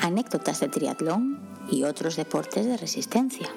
[0.00, 1.38] anécdotas de triatlón
[1.70, 3.48] y otros deportes de resistencia.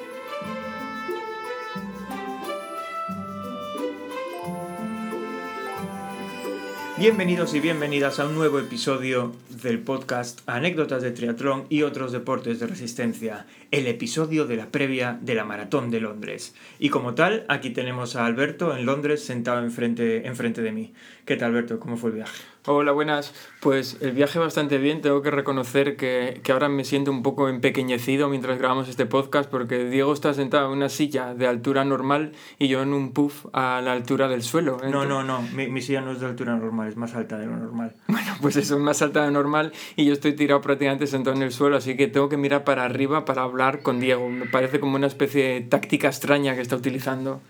[6.98, 12.60] Bienvenidos y bienvenidas a un nuevo episodio del podcast Anécdotas de Triatlón y otros deportes
[12.60, 16.54] de resistencia, el episodio de la previa de la Maratón de Londres.
[16.80, 20.94] Y como tal, aquí tenemos a Alberto en Londres sentado enfrente, enfrente de mí.
[21.26, 21.80] ¿Qué tal, Alberto?
[21.80, 22.53] ¿Cómo fue el viaje?
[22.66, 23.34] Hola, buenas.
[23.60, 25.02] Pues el viaje bastante bien.
[25.02, 29.50] Tengo que reconocer que, que, ahora me siento un poco empequeñecido mientras grabamos este podcast
[29.50, 33.48] porque Diego está sentado en una silla de altura normal y yo en un puff
[33.52, 34.78] a la altura del suelo.
[34.90, 35.42] No, no, no.
[35.42, 37.96] Mi, mi, silla no es de altura normal, es más alta de lo normal.
[38.08, 41.36] Bueno, pues eso es más alta de lo normal y yo estoy tirado prácticamente sentado
[41.36, 44.30] en el suelo, así que tengo que mirar para arriba para hablar con Diego.
[44.30, 47.42] Me parece como una especie de táctica extraña que está utilizando.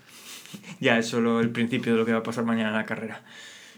[0.80, 3.22] Ya es solo el principio de lo que va a pasar mañana en la carrera.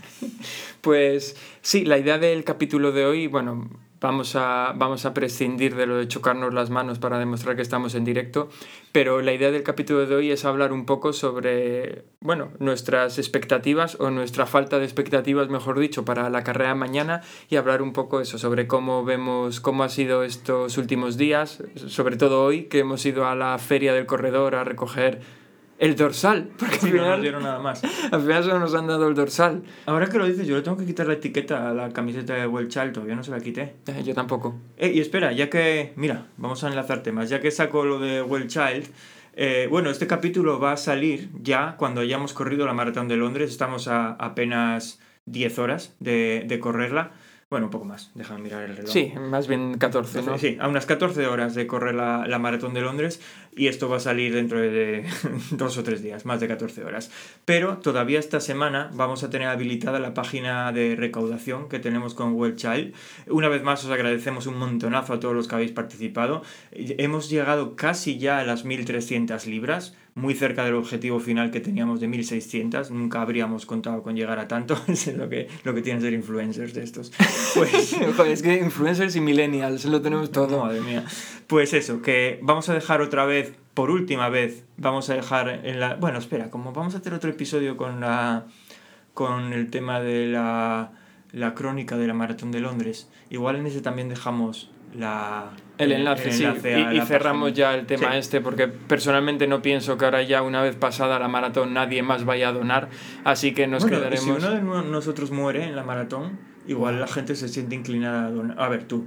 [0.81, 3.69] Pues sí, la idea del capítulo de hoy, bueno,
[4.01, 7.95] vamos a, vamos a prescindir de lo de chocarnos las manos para demostrar que estamos
[7.95, 8.49] en directo,
[8.93, 13.97] pero la idea del capítulo de hoy es hablar un poco sobre, bueno, nuestras expectativas
[13.99, 18.21] o nuestra falta de expectativas, mejor dicho, para la carrera mañana y hablar un poco
[18.21, 23.05] eso, sobre cómo vemos, cómo ha sido estos últimos días, sobre todo hoy que hemos
[23.07, 25.21] ido a la feria del corredor a recoger
[25.79, 26.51] el dorsal.
[26.59, 27.83] Porque sí, al final, no nos dieron nada más.
[28.11, 29.63] Al final solo nos han dado el dorsal.
[29.87, 32.47] Ahora que lo dices, yo le tengo que quitar la etiqueta a la camiseta de
[32.47, 33.75] Well Child, todavía no se la quité.
[33.87, 34.55] Eh, yo tampoco.
[34.77, 35.93] Eh, y espera, ya que.
[35.97, 37.29] Mira, vamos a enlazar temas.
[37.29, 38.87] Ya que saco lo de Well Child.
[39.39, 43.51] Eh, bueno, este capítulo va a salir ya cuando hayamos corrido la maratón de Londres.
[43.51, 47.13] Estamos a apenas 10 horas de, de correrla.
[47.49, 48.91] Bueno, un poco más, déjame mirar el reloj.
[48.91, 50.37] Sí, más bien 14, ¿no?
[50.37, 53.21] Sí, a unas 14 horas de correr la, la maratón de Londres
[53.57, 55.05] y esto va a salir dentro de
[55.53, 57.11] dos o tres días, más de 14 horas.
[57.45, 62.35] Pero todavía esta semana vamos a tener habilitada la página de recaudación que tenemos con
[62.35, 62.93] Well Child.
[63.29, 66.43] Una vez más os agradecemos un montonazo a todos los que habéis participado.
[66.73, 72.01] Hemos llegado casi ya a las 1.300 libras muy cerca del objetivo final que teníamos
[72.01, 72.91] de 1600.
[72.91, 74.77] Nunca habríamos contado con llegar a tanto.
[74.89, 77.13] es lo que, lo que tienen ser influencers de estos.
[77.55, 80.65] Pues, Joder, es que influencers y millennials lo tenemos todo.
[80.65, 81.05] Madre mía.
[81.47, 85.81] Pues eso, que vamos a dejar otra vez, por última vez, vamos a dejar en
[85.81, 85.95] la.
[85.95, 88.47] Bueno, espera, como vamos a hacer otro episodio con la.
[89.15, 90.93] con el tema de la.
[91.33, 93.11] la crónica de la maratón de Londres.
[93.31, 96.95] Igual en ese también dejamos la, el enlace, el enlace sí.
[96.95, 97.57] Y, y cerramos página.
[97.57, 98.19] ya el tema sí.
[98.19, 102.25] este, porque personalmente no pienso que ahora ya una vez pasada la maratón nadie más
[102.25, 102.89] vaya a donar,
[103.25, 104.25] así que nos bueno, quedaremos...
[104.25, 108.31] Si uno de nosotros muere en la maratón, igual la gente se siente inclinada a
[108.31, 108.61] donar.
[108.61, 109.07] A ver, tú.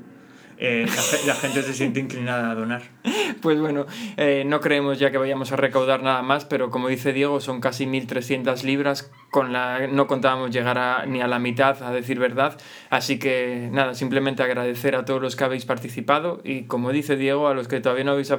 [0.62, 2.82] Eh, la, la, gente se siente inclinada a donar.
[3.42, 3.86] Pues bueno,
[4.18, 7.62] eh, no creemos ya que vayamos a recaudar nada más, pero como dice Diego, son
[7.62, 12.20] casi 1.300 libras, con la, no contábamos llegar a, ni a la mitad, a decir
[12.20, 12.60] verdad,
[12.90, 17.48] así que nada, simplemente agradecer a todos los que habéis participado y como dice Diego,
[17.48, 18.34] a los que todavía no habéis,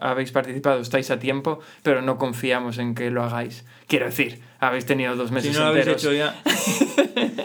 [0.00, 3.64] habéis participado estáis a tiempo, pero no confiamos en que lo hagáis.
[3.86, 6.04] Quiero decir, habéis tenido dos meses si no lo enteros.
[6.04, 7.44] Habéis hecho ya.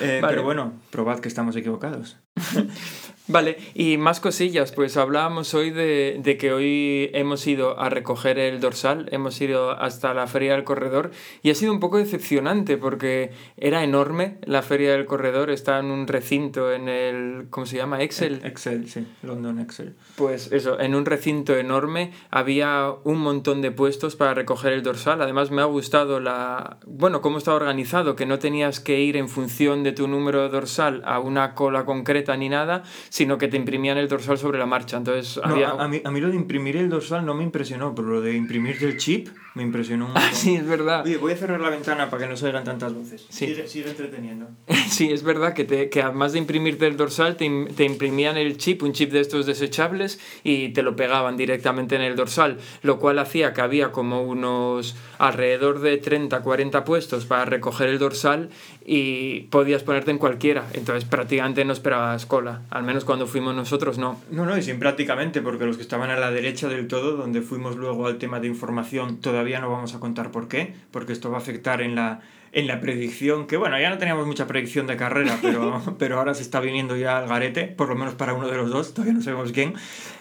[0.00, 0.34] eh, vale.
[0.34, 2.18] Pero bueno, probad que estamos equivocados.
[3.34, 8.38] Vale, y más cosillas, pues hablábamos hoy de, de, que hoy hemos ido a recoger
[8.38, 11.10] el dorsal, hemos ido hasta la Feria del Corredor
[11.42, 15.86] y ha sido un poco decepcionante porque era enorme la Feria del Corredor, está en
[15.86, 18.02] un recinto en el, ¿cómo se llama?
[18.02, 18.40] Excel.
[18.44, 19.96] Excel, sí, London Excel.
[20.14, 25.20] Pues eso, en un recinto enorme había un montón de puestos para recoger el dorsal,
[25.20, 29.28] además me ha gustado la, bueno, cómo está organizado, que no tenías que ir en
[29.28, 33.56] función de tu número de dorsal a una cola concreta ni nada, sino que te
[33.56, 34.96] imprimían el dorsal sobre la marcha.
[34.96, 35.70] Entonces, no, había...
[35.70, 38.20] a, a, mí, a mí lo de imprimir el dorsal no me impresionó, pero lo
[38.20, 40.30] de imprimirte el chip me impresionó un montón.
[40.30, 41.04] Ah, sí, es verdad.
[41.04, 43.24] Oye, voy a cerrar la ventana para que no se oigan tantas voces.
[43.28, 43.46] Sí.
[43.46, 44.48] Sigue, sigue entreteniendo.
[44.88, 48.58] sí, es verdad que, te, que además de imprimirte el dorsal, te, te imprimían el
[48.58, 52.98] chip, un chip de estos desechables, y te lo pegaban directamente en el dorsal, lo
[52.98, 58.50] cual hacía que había como unos alrededor de 30, 40 puestos para recoger el dorsal
[58.84, 60.66] y podías ponerte en cualquiera.
[60.72, 64.20] Entonces prácticamente no esperabas cola, al menos cuando fuimos nosotros no.
[64.30, 67.40] No, no, y sin prácticamente, porque los que estaban a la derecha del todo, donde
[67.40, 71.30] fuimos luego al tema de información, todavía no vamos a contar por qué, porque esto
[71.30, 72.20] va a afectar en la,
[72.54, 76.34] en la predicción, que bueno, ya no teníamos mucha predicción de carrera, pero, pero ahora
[76.34, 79.14] se está viniendo ya al garete, por lo menos para uno de los dos, todavía
[79.14, 79.74] no sabemos quién.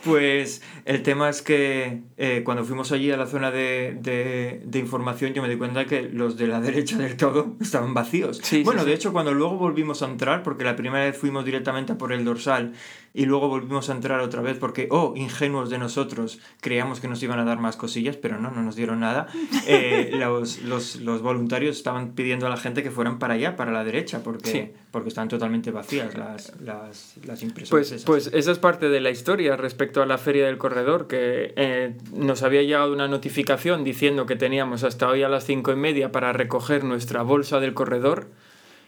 [0.04, 4.80] Pues el tema es que eh, cuando fuimos allí a la zona de, de, de,
[4.80, 8.40] información, yo me di cuenta que los de la derecha del todo estaban vacíos.
[8.44, 8.96] Sí, bueno, sí, de sí.
[8.98, 12.25] hecho, cuando luego volvimos a entrar, porque la primera vez fuimos directamente a por el
[12.25, 12.74] dorsal
[13.15, 17.21] y luego volvimos a entrar otra vez porque, oh, ingenuos de nosotros, creíamos que nos
[17.21, 19.27] iban a dar más cosillas, pero no, no nos dieron nada.
[19.65, 23.71] Eh, los, los, los, voluntarios estaban pidiendo a la gente que fueran para allá, para
[23.71, 27.89] la derecha, porque, porque están totalmente vacías las, las, las impresoras.
[27.89, 31.54] Pues, pues esa es parte de la historia respecto a la feria del corredor, que
[31.56, 35.77] eh, nos había llegado una notificación diciendo que teníamos hasta hoy a las cinco y
[35.77, 38.27] media para recoger nuestra bolsa del corredor.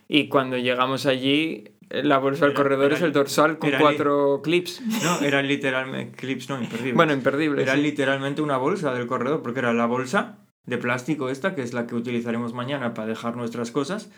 [0.08, 4.82] Y cuando llegamos allí, la bolsa del corredor es el dorsal con cuatro clips.
[5.04, 6.96] No, eran literalmente clips, no, imperdibles.
[6.96, 7.64] Bueno, imperdibles.
[7.64, 11.74] Era literalmente una bolsa del corredor, porque era la bolsa de plástico esta, que es
[11.74, 14.10] la que utilizaremos mañana para dejar nuestras cosas,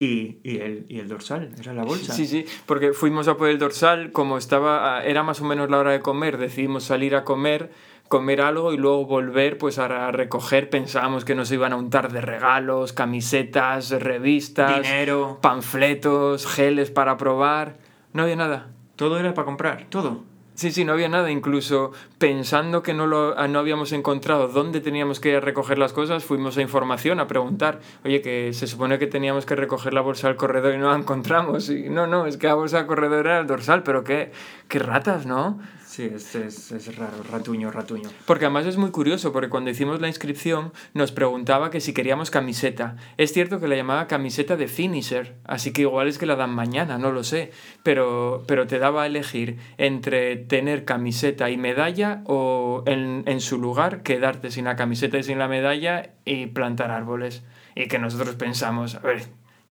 [0.00, 2.12] y, y, el, y el dorsal, era la bolsa.
[2.12, 5.78] Sí, sí, porque fuimos a por el dorsal, como estaba, era más o menos la
[5.78, 7.72] hora de comer, decidimos salir a comer
[8.08, 12.20] comer algo y luego volver pues a recoger, pensábamos que nos iban a untar de
[12.20, 17.76] regalos, camisetas, revistas, dinero, panfletos, geles para probar.
[18.12, 18.68] No había nada.
[18.96, 20.24] Todo era para comprar, todo.
[20.58, 21.30] Sí, sí, no había nada.
[21.30, 26.56] Incluso pensando que no, lo, no habíamos encontrado dónde teníamos que recoger las cosas, fuimos
[26.58, 30.36] a información a preguntar, oye, que se supone que teníamos que recoger la bolsa del
[30.36, 31.70] corredor y no la encontramos.
[31.70, 34.32] Y no, no, es que la bolsa del corredor era el dorsal, pero qué,
[34.66, 35.60] qué ratas, ¿no?
[35.98, 38.08] Sí, es, es, es, raro, ratuño, ratuño.
[38.24, 42.30] Porque además es muy curioso, porque cuando hicimos la inscripción nos preguntaba que si queríamos
[42.30, 42.94] camiseta.
[43.16, 46.50] Es cierto que la llamaba camiseta de finisher, así que igual es que la dan
[46.50, 47.50] mañana, no lo sé.
[47.82, 53.58] Pero, pero te daba a elegir entre tener camiseta y medalla o en, en su
[53.58, 57.42] lugar quedarte sin la camiseta y sin la medalla y plantar árboles.
[57.74, 59.24] Y que nosotros pensamos, a ver,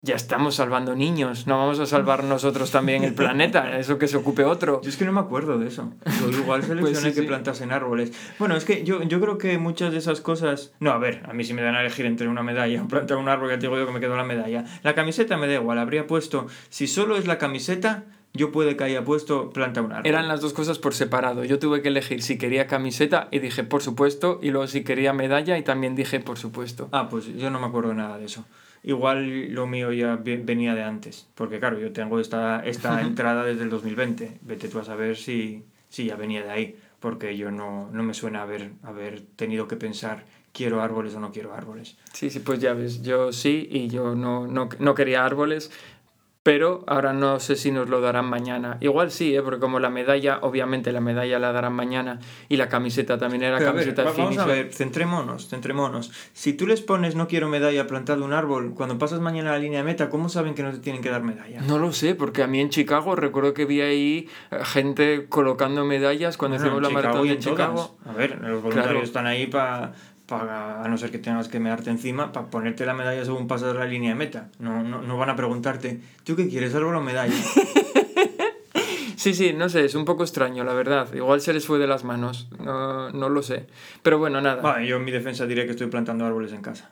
[0.05, 4.17] ya estamos salvando niños, no vamos a salvar nosotros también el planeta, eso que se
[4.17, 4.79] ocupe otro.
[4.81, 5.91] Yo es que no me acuerdo de eso.
[6.31, 8.13] igual seleccioné pues que plantasen árboles.
[8.37, 10.73] Bueno, es que yo, yo creo que muchas de esas cosas...
[10.79, 13.17] No, a ver, a mí si me dan a elegir entre una medalla o plantar
[13.17, 14.63] un árbol, ya te digo yo que me quedo la medalla.
[14.83, 18.03] La camiseta me da igual, habría puesto, si solo es la camiseta,
[18.33, 20.07] yo puede que haya puesto planta un árbol.
[20.07, 21.45] Eran las dos cosas por separado.
[21.45, 25.13] Yo tuve que elegir si quería camiseta y dije por supuesto, y luego si quería
[25.13, 26.89] medalla y también dije por supuesto.
[26.91, 28.45] Ah, pues yo no me acuerdo nada de eso
[28.85, 33.63] igual lo mío ya venía de antes, porque claro, yo tengo esta, esta entrada desde
[33.63, 37.89] el 2020, vete tú a saber si, si ya venía de ahí, porque yo no,
[37.91, 40.23] no me suena haber, haber tenido que pensar
[40.53, 41.97] quiero árboles o no quiero árboles.
[42.13, 45.71] Sí, sí, pues ya ves, yo sí y yo no, no, no quería árboles,
[46.45, 48.77] pero ahora no sé si nos lo darán mañana.
[48.79, 49.41] Igual sí, ¿eh?
[49.41, 52.19] porque como la medalla, obviamente la medalla la darán mañana
[52.49, 56.11] y la camiseta también era camiseta a ver, Vamos a ver, centrémonos, centrémonos.
[56.33, 59.59] Si tú les pones no quiero medalla plantado un árbol, cuando pasas mañana a la
[59.59, 61.61] línea de meta, ¿cómo saben que no te tienen que dar medalla?
[61.61, 65.83] No lo sé, porque a mí en Chicago recuerdo que vi ahí eh, gente colocando
[65.83, 67.97] medallas cuando hicimos la maratón de Chicago.
[68.05, 69.93] A ver, los voluntarios están ahí para
[70.25, 73.75] para, a no ser que tengas que mearte encima, para ponerte la medalla según pasas
[73.75, 74.49] la línea de meta.
[74.59, 77.33] No, no, no van a preguntarte, ¿tú qué quieres, árbol o medalla?
[79.25, 81.11] Sí, sí, no sé, es un poco extraño, la verdad.
[81.15, 83.65] Igual se les fue de las manos, no, no lo sé.
[84.03, 84.61] Pero bueno, nada.
[84.61, 86.91] Vale, yo en mi defensa diré que estoy plantando árboles en casa.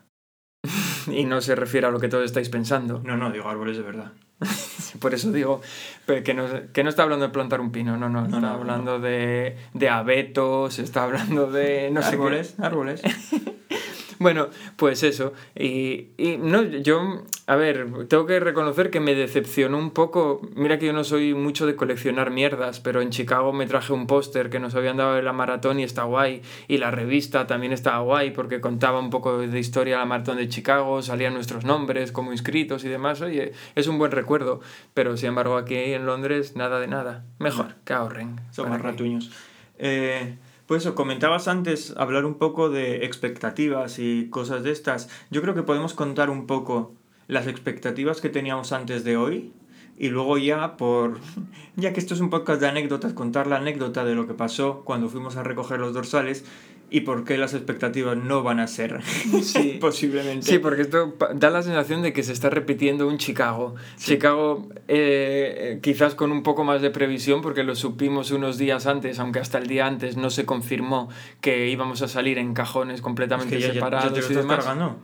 [1.12, 3.02] y no se refiere a lo que todos estáis pensando.
[3.04, 4.14] No, no, digo árboles de verdad.
[5.00, 5.62] Por eso digo
[6.06, 9.58] que no, que no está hablando de plantar un pino, no, no, está hablando De,
[9.74, 11.90] de abetos, está hablando de...
[11.92, 13.02] No árboles, árboles.
[14.20, 15.34] Bueno, pues eso.
[15.56, 20.42] Y, y, no, yo, a ver, tengo que reconocer que me decepcionó un poco.
[20.56, 24.08] Mira que yo no soy mucho de coleccionar mierdas, pero en Chicago me traje un
[24.08, 26.42] póster que nos habían dado de la maratón y está guay.
[26.68, 30.38] Y la revista también estaba guay porque contaba un poco de historia de la maratón
[30.38, 33.22] de Chicago, salían nuestros nombres como inscritos y demás.
[33.22, 34.62] Oye, es un buen recuerdo.
[34.94, 37.26] Pero sin embargo, aquí en Londres, nada de nada.
[37.40, 38.40] Mejor que ahorren.
[38.52, 39.32] Somos ratuños.
[39.80, 40.38] Eh.
[40.68, 45.10] Pues eso, comentabas antes hablar un poco de expectativas y cosas de estas.
[45.30, 46.94] Yo creo que podemos contar un poco
[47.28, 49.52] las expectativas que teníamos antes de hoy
[49.98, 51.20] y luego ya por
[51.76, 54.84] ya que esto es un podcast de anécdotas contar la anécdota de lo que pasó
[54.86, 56.46] cuando fuimos a recoger los dorsales
[56.94, 59.02] y por qué las expectativas no van a ser
[59.42, 59.78] sí.
[59.82, 60.46] posiblemente.
[60.46, 63.74] Sí, porque esto da la sensación de que se está repitiendo un Chicago.
[63.98, 69.18] Chicago eh, quizás con un poco más de previsión porque lo supimos unos días antes,
[69.18, 71.10] aunque hasta el día antes no se confirmó
[71.42, 74.14] que íbamos a salir en cajones completamente separados.
[74.14, 74.98] Ya, te lo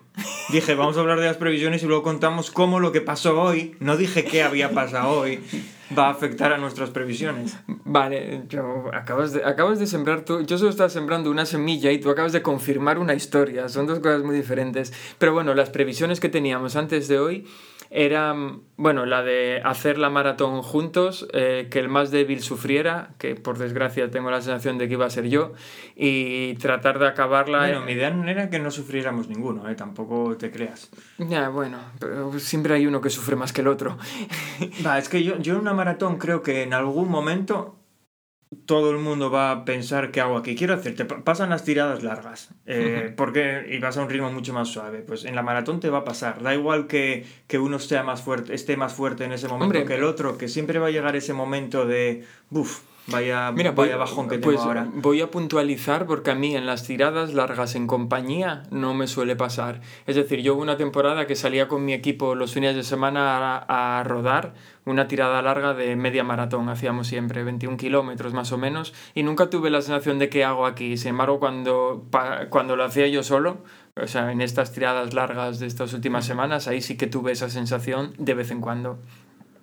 [0.50, 3.76] Dije, vamos a hablar de las previsiones y luego contamos cómo lo que pasó hoy,
[3.80, 5.40] no dije qué había pasado hoy
[5.98, 7.58] va a afectar a nuestras previsiones.
[7.68, 12.00] Vale, yo, acabas, de, acabas de sembrar tú, yo solo estaba sembrando una semilla y
[12.00, 14.94] tú acabas de confirmar una historia, son dos cosas muy diferentes.
[15.18, 17.48] Pero bueno, las previsiones que teníamos antes de hoy
[17.92, 18.36] era,
[18.78, 23.58] bueno, la de hacer la maratón juntos, eh, que el más débil sufriera, que por
[23.58, 25.54] desgracia tengo la sensación de que iba a ser yo,
[25.96, 27.60] y tratar de acabarla...
[27.60, 29.76] Bueno, mi idea no era que no sufriéramos ninguno, ¿eh?
[29.76, 30.92] tampoco te creas.
[31.18, 33.98] Ya, bueno, pero siempre hay uno que sufre más que el otro.
[34.86, 37.79] Va, es que yo, yo en una maratón creo que en algún momento
[38.66, 40.56] todo el mundo va a pensar qué hago aquí.
[40.56, 44.70] Quiero hacerte, pasan las tiradas largas, eh, porque y vas a un ritmo mucho más
[44.70, 45.00] suave.
[45.00, 46.42] Pues en la maratón te va a pasar.
[46.42, 49.96] Da igual que, que uno esté más fuerte, esté más fuerte en ese momento que
[49.96, 54.28] el otro, que siempre va a llegar ese momento de, buf, Vaya, Mira, vaya bajón
[54.28, 54.88] que pues tengo ahora.
[54.94, 59.36] Voy a puntualizar porque a mí en las tiradas largas en compañía no me suele
[59.36, 59.82] pasar.
[60.08, 63.38] Es decir, yo hubo una temporada que salía con mi equipo los fines de semana
[63.38, 64.54] a, a rodar
[64.90, 69.50] una tirada larga de media maratón, hacíamos siempre 21 kilómetros más o menos, y nunca
[69.50, 70.98] tuve la sensación de qué hago aquí.
[70.98, 72.06] Sin embargo, cuando,
[72.50, 73.60] cuando lo hacía yo solo,
[73.96, 77.50] o sea, en estas tiradas largas de estas últimas semanas, ahí sí que tuve esa
[77.50, 79.00] sensación de vez en cuando.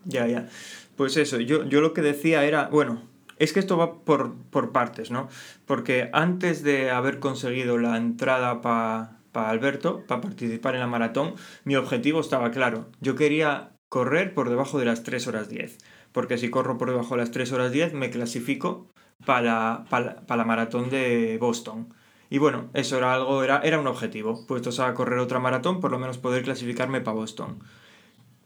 [0.04, 0.48] Ya, ya.
[0.96, 3.02] Pues eso, yo, yo lo que decía era, bueno,
[3.38, 5.28] es que esto va por, por partes, ¿no?
[5.66, 11.34] Porque antes de haber conseguido la entrada para pa Alberto, para participar en la maratón,
[11.64, 12.86] mi objetivo estaba claro.
[13.02, 15.78] Yo quería correr por debajo de las 3 horas 10.
[16.12, 18.88] Porque si corro por debajo de las 3 horas 10, me clasifico
[19.26, 21.92] para la, maratón de Boston.
[22.30, 24.46] Y bueno, eso era algo, era, era un objetivo.
[24.46, 27.58] Puestos a correr otra maratón, por lo menos poder clasificarme para Boston.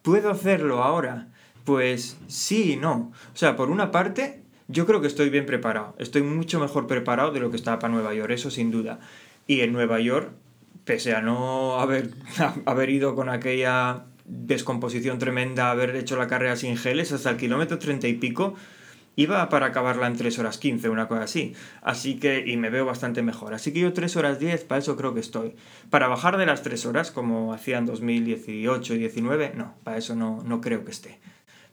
[0.02, 1.28] ¿Puedo hacerlo ahora?
[1.64, 3.12] Pues sí y no.
[3.32, 4.39] O sea, por una parte,
[4.70, 5.94] yo creo que estoy bien preparado.
[5.98, 9.00] Estoy mucho mejor preparado de lo que estaba para Nueva York, eso sin duda.
[9.46, 10.30] Y en Nueva York,
[10.84, 12.10] pese a no haber,
[12.66, 17.78] haber ido con aquella descomposición tremenda, haber hecho la carrera sin geles, hasta el kilómetro
[17.78, 18.54] treinta y pico,
[19.16, 21.54] iba para acabarla en 3 horas 15, una cosa así.
[21.82, 23.54] Así que, y me veo bastante mejor.
[23.54, 25.54] Así que yo 3 horas 10, para eso creo que estoy.
[25.90, 30.14] Para bajar de las 3 horas, como hacía en 2018 y 19, no, para eso
[30.14, 31.18] no, no creo que esté.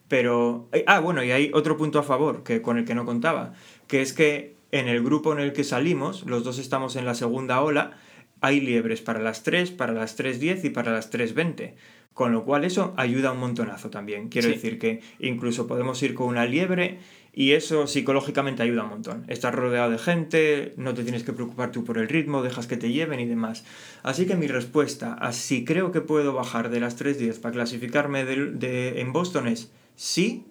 [0.08, 3.06] Pero, eh, ah, bueno, y hay otro punto a favor que, con el que no
[3.06, 3.54] contaba,
[3.88, 7.14] que es que en el grupo en el que salimos, los dos estamos en la
[7.14, 7.98] segunda ola,
[8.42, 11.74] hay liebres para las 3, para las 3.10 y para las 3.20.
[12.14, 14.30] Con lo cual eso ayuda un montonazo también.
[14.30, 14.56] Quiero Sí.
[14.56, 16.98] decir que incluso podemos ir con una liebre
[17.32, 19.24] y eso psicológicamente ayuda un montón.
[19.28, 22.76] Estás rodeado de gente, no te tienes que preocupar tú por el ritmo, dejas que
[22.78, 23.66] te lleven y demás.
[24.02, 28.26] Así que mi respuesta a si creo que puedo bajar de las 3.10 para clasificarme
[28.26, 30.46] de, de- en Boston es sí,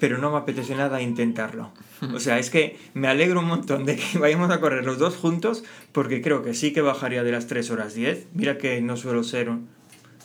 [0.00, 1.70] pero no me apetece nada intentarlo.
[2.12, 5.14] O sea, es que me alegro un montón de que vayamos a correr los dos
[5.14, 5.62] juntos
[5.92, 8.26] porque creo que sí que bajaría de las 3 horas 10.
[8.34, 9.52] Mira que no suelo ser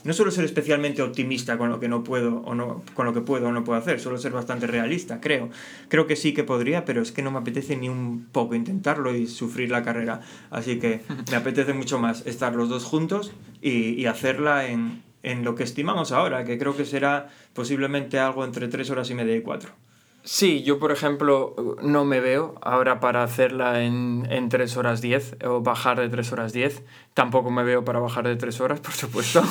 [0.03, 3.21] no suelo ser especialmente optimista con lo que no puedo o no con lo que
[3.21, 5.49] puedo o no puedo hacer, suelo ser bastante realista, creo.
[5.89, 9.13] Creo que sí que podría, pero es que no me apetece ni un poco intentarlo
[9.15, 10.21] y sufrir la carrera.
[10.49, 15.55] Así que me apetece mucho más estar los dos juntos y hacerla en, en lo
[15.55, 19.41] que estimamos ahora, que creo que será posiblemente algo entre 3 horas y media y
[19.41, 19.86] 4.
[20.29, 25.37] Sí, yo por ejemplo no me veo ahora para hacerla en, en 3 horas 10
[25.45, 26.83] o bajar de 3 horas 10.
[27.13, 29.41] Tampoco me veo para bajar de 3 horas, por supuesto.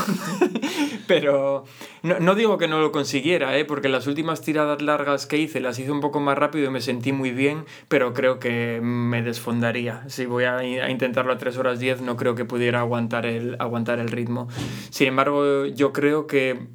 [1.06, 1.64] Pero
[2.02, 3.64] no, no digo que no lo consiguiera, ¿eh?
[3.64, 6.82] porque las últimas tiradas largas que hice las hice un poco más rápido y me
[6.82, 10.06] sentí muy bien, pero creo que me desfondaría.
[10.08, 13.98] Si voy a, intentarlo a 3 horas 10 no creo que pudiera aguantar el, aguantar
[13.98, 14.48] el ritmo.
[14.90, 16.68] Sin embargo, yo creo que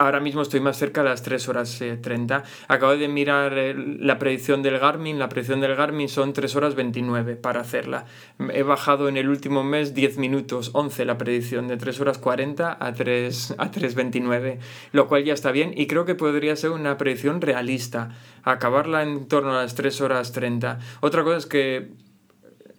[0.00, 2.42] Ahora mismo estoy más cerca de las 3 horas eh, 30.
[2.68, 5.18] Acabo de mirar eh, la predicción del Garmin.
[5.18, 8.06] La predicción del Garmin son 3 horas 29 para hacerla.
[8.54, 12.78] He bajado en el último mes 10 minutos, 11 la predicción, de 3 horas 40
[12.80, 14.58] a 3, a 3.29,
[14.92, 18.16] lo cual ya está bien y creo que podría ser una predicción realista.
[18.42, 20.78] Acabarla en torno a las 3 horas 30.
[21.02, 21.90] Otra cosa es que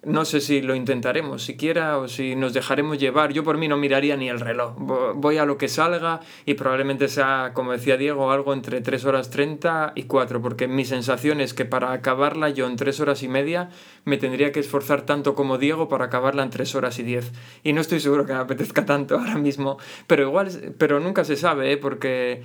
[0.03, 3.33] no sé si lo intentaremos siquiera o si nos dejaremos llevar.
[3.33, 4.75] Yo por mí no miraría ni el reloj.
[4.77, 9.05] Vo- Voy a lo que salga y probablemente sea, como decía Diego, algo entre 3
[9.05, 13.21] horas 30 y 4, porque mi sensación es que para acabarla yo en 3 horas
[13.21, 13.69] y media
[14.03, 17.31] me tendría que esforzar tanto como Diego para acabarla en 3 horas y 10.
[17.63, 19.77] Y no estoy seguro que me apetezca tanto ahora mismo,
[20.07, 21.77] pero igual, pero nunca se sabe, ¿eh?
[21.77, 22.41] porque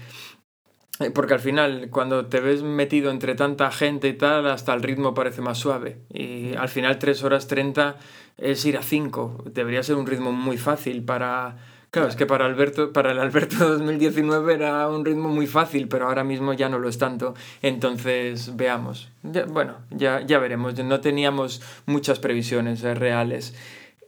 [1.14, 5.12] Porque al final, cuando te ves metido entre tanta gente y tal, hasta el ritmo
[5.14, 5.98] parece más suave.
[6.12, 7.96] Y al final, 3 horas 30
[8.38, 9.44] es ir a 5.
[9.52, 11.56] Debería ser un ritmo muy fácil para.
[11.90, 16.08] Claro, es que para, Alberto, para el Alberto 2019 era un ritmo muy fácil, pero
[16.08, 17.34] ahora mismo ya no lo es tanto.
[17.62, 19.10] Entonces, veamos.
[19.22, 20.74] Ya- bueno, ya, ya veremos.
[20.82, 23.54] No teníamos muchas previsiones eh, reales.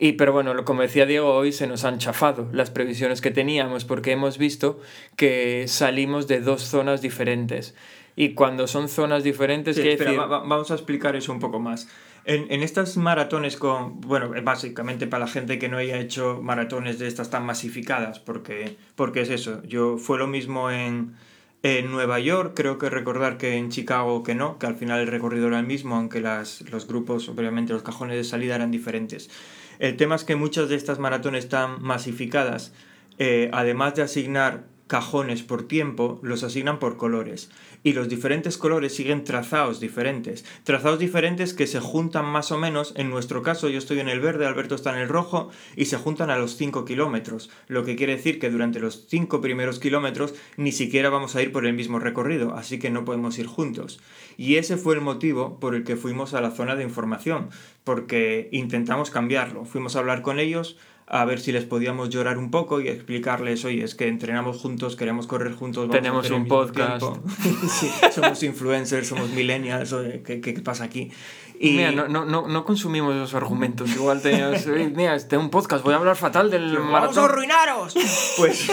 [0.01, 3.85] Y, pero bueno, como decía Diego, hoy se nos han chafado las previsiones que teníamos
[3.85, 4.81] porque hemos visto
[5.17, 7.75] que salimos de dos zonas diferentes.
[8.15, 10.21] Y cuando son zonas diferentes, Sí, espera, decir...
[10.21, 11.89] va- va- vamos a explicar eso un poco más.
[12.25, 16.99] En, en estas maratones con, bueno, básicamente para la gente que no haya hecho maratones
[16.99, 21.15] de estas tan masificadas, porque, porque es eso, yo fue lo mismo en,
[21.63, 25.07] en Nueva York, creo que recordar que en Chicago que no, que al final el
[25.07, 29.31] recorrido era el mismo, aunque las, los grupos, obviamente los cajones de salida eran diferentes.
[29.79, 32.73] El tema es que muchas de estas maratones están masificadas,
[33.19, 37.51] eh, además de asignar cajones por tiempo, los asignan por colores.
[37.85, 40.45] Y los diferentes colores siguen trazados diferentes.
[40.65, 44.19] Trazados diferentes que se juntan más o menos, en nuestro caso yo estoy en el
[44.19, 47.51] verde, Alberto está en el rojo, y se juntan a los 5 kilómetros.
[47.69, 51.53] Lo que quiere decir que durante los 5 primeros kilómetros ni siquiera vamos a ir
[51.53, 54.01] por el mismo recorrido, así que no podemos ir juntos.
[54.37, 57.51] Y ese fue el motivo por el que fuimos a la zona de información,
[57.85, 59.65] porque intentamos cambiarlo.
[59.65, 60.77] Fuimos a hablar con ellos,
[61.11, 64.95] a ver si les podíamos llorar un poco y explicarles, oye, es que entrenamos juntos,
[64.95, 65.89] queremos correr juntos.
[65.89, 67.03] Vamos Tenemos un podcast.
[67.71, 71.11] sí, somos influencers, somos millennials, ¿qué, ¿qué, pasa aquí?
[71.59, 71.73] Y...
[71.73, 73.91] Mira, no, no, no, consumimos esos argumentos.
[73.95, 76.93] Igual tenías, mira, este un podcast, voy a hablar fatal del maratón.
[76.93, 77.95] ¡Vamos a arruinaros!
[78.37, 78.69] Pues,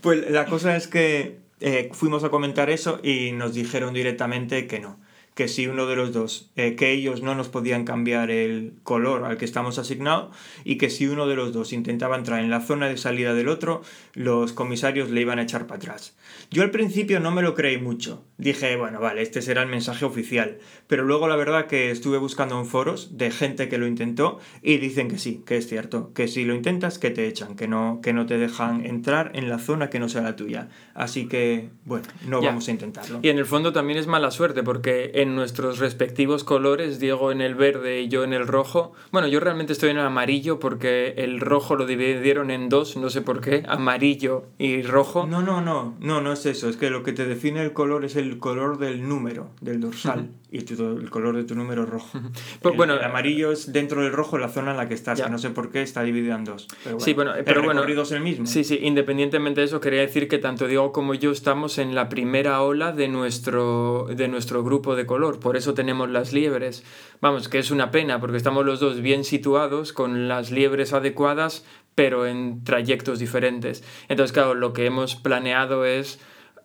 [0.00, 4.80] pues la cosa es que eh, fuimos a comentar eso y nos dijeron directamente que
[4.80, 4.98] no
[5.38, 9.24] que si uno de los dos, eh, que ellos no nos podían cambiar el color
[9.24, 12.60] al que estamos asignados y que si uno de los dos intentaba entrar en la
[12.60, 13.82] zona de salida del otro,
[14.14, 16.16] los comisarios le iban a echar para atrás.
[16.50, 18.24] Yo al principio no me lo creí mucho.
[18.36, 20.58] Dije, bueno, vale, este será el mensaje oficial.
[20.88, 24.78] Pero luego la verdad que estuve buscando en foros de gente que lo intentó y
[24.78, 28.00] dicen que sí, que es cierto, que si lo intentas que te echan, que no,
[28.02, 30.68] que no te dejan entrar en la zona que no sea la tuya.
[30.94, 33.20] Así que, bueno, no vamos a intentarlo.
[33.22, 37.40] Y en el fondo también es mala suerte porque en nuestros respectivos colores, Diego en
[37.40, 38.92] el verde y yo en el rojo.
[39.12, 43.10] Bueno, yo realmente estoy en el amarillo porque el rojo lo dividieron en dos, no
[43.10, 45.26] sé por qué, amarillo y rojo.
[45.26, 48.04] No, no, no, no, no es eso, es que lo que te define el color
[48.04, 52.18] es el color del número, del dorsal, y el color de tu número rojo.
[52.62, 55.38] Pues, bueno, el amarillo es dentro del rojo la zona en la que estás, no
[55.38, 56.68] sé por qué está dividido en dos.
[56.84, 58.46] Pero bueno, sí, bueno, pero el bueno, es el mismo.
[58.46, 62.08] Sí, sí, independientemente de eso, quería decir que tanto Diego como yo estamos en la
[62.08, 66.84] primera ola de nuestro, de nuestro grupo de color por eso tenemos las liebres.
[67.20, 71.64] Vamos, que es una pena, porque estamos los dos bien situados, con las liebres adecuadas,
[71.96, 73.82] pero en trayectos diferentes.
[74.08, 76.20] Entonces, claro, lo que hemos planeado es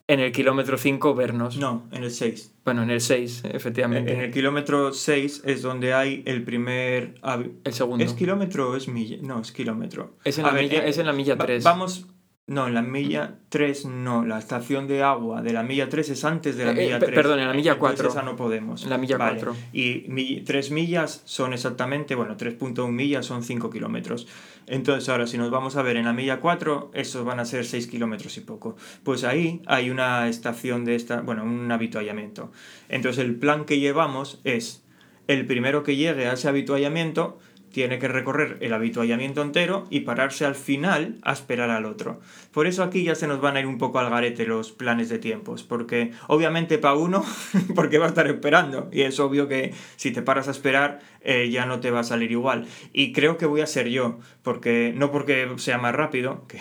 [0.08, 1.58] en el kilómetro 5 vernos.
[1.58, 2.54] No, en el 6.
[2.64, 4.14] Bueno, en el 6, efectivamente.
[4.14, 7.16] En el kilómetro 6 es donde hay el primer...
[7.64, 8.06] El segundo.
[8.06, 9.18] ¿Es kilómetro o es milla?
[9.22, 10.18] No, es kilómetro.
[10.24, 11.64] Es en, la, milla, es en la milla 3.
[11.64, 12.06] Vamos,
[12.46, 16.26] no, en la milla 3 no, la estación de agua de la milla 3 es
[16.26, 17.16] antes de la eh, milla 3.
[17.16, 18.10] Perdón, en la milla 4.
[18.10, 18.84] Esa no podemos.
[18.84, 19.56] En la milla 4.
[19.72, 24.28] Y 3 millas son exactamente, bueno, 3.1 millas son 5 kilómetros.
[24.68, 27.64] Entonces ahora si nos vamos a ver en la milla 4, esos van a ser
[27.64, 28.76] 6 kilómetros y poco.
[29.04, 32.52] Pues ahí hay una estación de esta, bueno, un habituallamiento.
[32.90, 34.84] Entonces el plan que llevamos es
[35.28, 37.40] el primero que llegue a ese habituallamiento
[37.74, 42.22] tiene que recorrer el habituallamiento entero y pararse al final a esperar al otro.
[42.52, 45.10] Por eso aquí ya se nos van a ir un poco al garete los planes
[45.10, 47.26] de tiempos, porque obviamente para uno,
[47.76, 51.50] porque va a estar esperando, y es obvio que si te paras a esperar eh,
[51.50, 52.68] ya no te va a salir igual.
[52.94, 56.60] Y creo que voy a ser yo, porque no porque sea más rápido, que,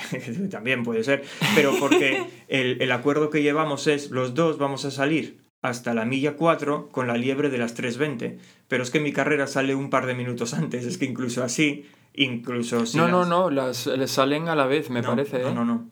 [0.51, 1.22] también puede ser,
[1.55, 6.05] pero porque el, el acuerdo que llevamos es los dos vamos a salir hasta la
[6.05, 8.37] milla 4 con la liebre de las 3.20.
[8.68, 11.88] Pero es que mi carrera sale un par de minutos antes, es que incluso así,
[12.14, 15.38] incluso si No, no, no, las, les salen a la vez, me parece.
[15.38, 15.55] No, ¿eh?
[15.55, 15.90] no, no.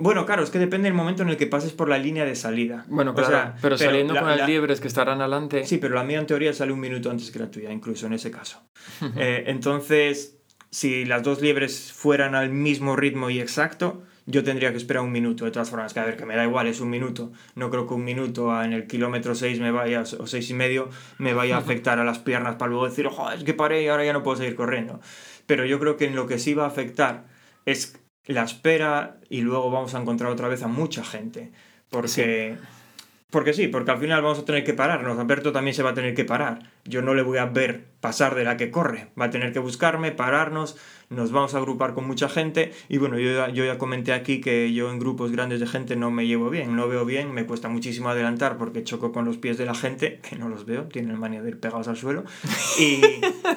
[0.00, 2.34] Bueno, claro, es que depende del momento en el que pases por la línea de
[2.36, 2.84] salida.
[2.88, 5.66] Bueno, claro, pero, saliendo con las liebres que estarán adelante...
[5.66, 8.12] Sí, pero la mía en teoría sale un minuto antes que la tuya, incluso en
[8.12, 8.62] ese caso.
[9.16, 10.38] Eh, entonces,
[10.70, 15.12] si las dos liebres fueran al mismo ritmo y exacto yo tendría que esperar un
[15.12, 15.44] minuto.
[15.44, 17.32] De todas formas, que a ver, que me da igual, es un minuto.
[17.54, 20.88] No creo que un minuto en el kilómetro 6 me vaya, o seis y medio,
[21.18, 23.88] me vaya a afectar a las piernas para luego decir, joder, es que paré y
[23.88, 25.00] ahora ya no puedo seguir corriendo.
[25.46, 27.24] Pero yo creo que en lo que sí va a afectar
[27.66, 31.52] es la espera y luego vamos a encontrar otra vez a mucha gente.
[31.90, 32.56] Porque...
[33.30, 35.18] Porque sí, porque al final vamos a tener que pararnos.
[35.18, 36.70] Alberto también se va a tener que parar.
[36.84, 39.08] Yo no le voy a ver pasar de la que corre.
[39.18, 40.76] Va a tener que buscarme, pararnos,
[41.08, 42.72] nos vamos a agrupar con mucha gente.
[42.90, 46.26] Y bueno, yo ya, comenté aquí que yo en grupos grandes de gente no me
[46.26, 49.64] llevo bien, no veo bien, me cuesta muchísimo adelantar porque choco con los pies de
[49.64, 52.24] la gente, que no los veo, tienen manía de ir pegados al suelo,
[52.78, 53.00] y,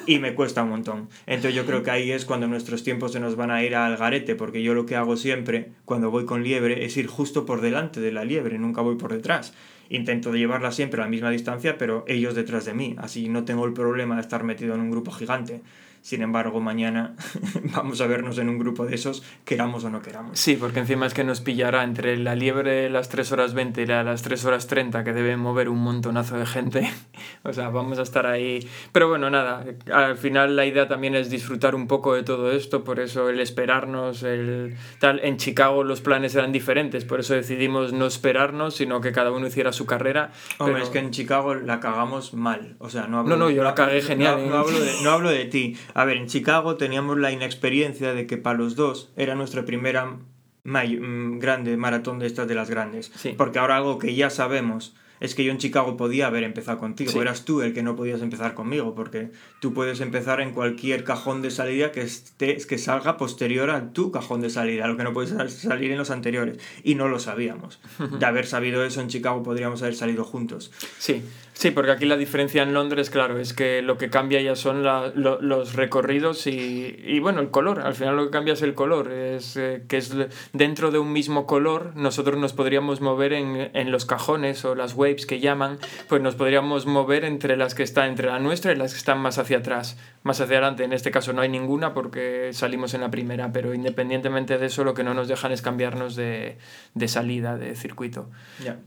[0.06, 1.08] y me cuesta un montón.
[1.26, 3.96] Entonces yo creo que ahí es cuando nuestros tiempos se nos van a ir al
[3.96, 7.60] garete, porque yo lo que hago siempre cuando voy con liebre es ir justo por
[7.60, 9.52] delante de la liebre, nunca voy por detrás
[9.90, 12.94] intento llevarla siempre a la misma distancia, pero ellos detrás de mí.
[12.98, 15.62] Así no tengo el problema de estar metido en un grupo gigante.
[16.02, 17.14] Sin embargo, mañana
[17.74, 20.38] vamos a vernos en un grupo de esos, queramos o no queramos.
[20.38, 23.82] Sí, porque encima es que nos pillará entre la liebre de las 3 horas 20
[23.82, 26.90] y la las 3 horas 30, que debe mover un montonazo de gente.
[27.42, 28.66] o sea, vamos a estar ahí.
[28.92, 32.84] Pero bueno, nada, al final la idea también es disfrutar un poco de todo esto,
[32.84, 35.20] por eso el esperarnos, el tal.
[35.22, 39.46] En Chicago los planes eran diferentes, por eso decidimos no esperarnos, sino que cada uno
[39.46, 40.32] hiciera su carrera.
[40.58, 42.76] Hombre, es que en Chicago la cagamos mal.
[42.78, 44.48] O sea, no hablo, No, no, yo la cagué genial.
[44.48, 44.58] No, ¿eh?
[44.58, 45.76] hablo de, no hablo de ti.
[45.94, 50.18] A ver, en Chicago teníamos la inexperiencia de que para los dos era nuestra primera
[50.64, 53.12] mm, grande maratón de estas de las grandes.
[53.36, 57.20] Porque ahora algo que ya sabemos es que yo en Chicago podía haber empezado contigo.
[57.20, 61.42] Eras tú el que no podías empezar conmigo, porque tú puedes empezar en cualquier cajón
[61.42, 65.12] de salida que, esté, que salga posterior a tu cajón de salida, lo que no
[65.12, 66.58] puedes salir en los anteriores.
[66.84, 67.80] Y no lo sabíamos.
[68.18, 70.70] De haber sabido eso en Chicago podríamos haber salido juntos.
[70.98, 71.22] Sí,
[71.58, 74.84] Sí, porque aquí la diferencia en Londres, claro, es que lo que cambia ya son
[74.84, 77.80] los recorridos y, y, bueno, el color.
[77.80, 79.10] Al final lo que cambia es el color.
[79.10, 80.14] Es eh, que es
[80.52, 84.94] dentro de un mismo color, nosotros nos podríamos mover en, en, los cajones o las
[84.94, 88.76] waves que llaman, pues nos podríamos mover entre las que están entre la nuestra y
[88.76, 90.84] las que están más hacia atrás, más hacia adelante.
[90.84, 94.84] En este caso no hay ninguna porque salimos en la primera, pero independientemente de eso,
[94.84, 96.58] lo que no nos dejan es cambiarnos de,
[96.94, 98.28] de salida, de circuito.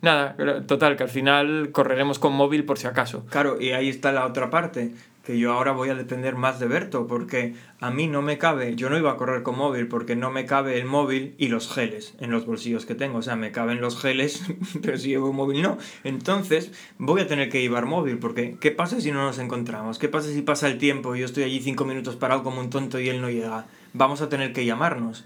[0.01, 0.35] Nada,
[0.67, 3.25] total, que al final correremos con móvil por si acaso.
[3.29, 6.67] Claro, y ahí está la otra parte, que yo ahora voy a depender más de
[6.67, 10.15] Berto, porque a mí no me cabe, yo no iba a correr con móvil porque
[10.15, 13.35] no me cabe el móvil y los geles en los bolsillos que tengo, o sea,
[13.35, 14.43] me caben los geles,
[14.81, 15.77] pero si llevo móvil no.
[16.03, 19.99] Entonces, voy a tener que llevar móvil, porque ¿qué pasa si no nos encontramos?
[19.99, 22.69] ¿Qué pasa si pasa el tiempo y yo estoy allí cinco minutos parado como un
[22.69, 23.67] tonto y él no llega?
[23.93, 25.25] Vamos a tener que llamarnos.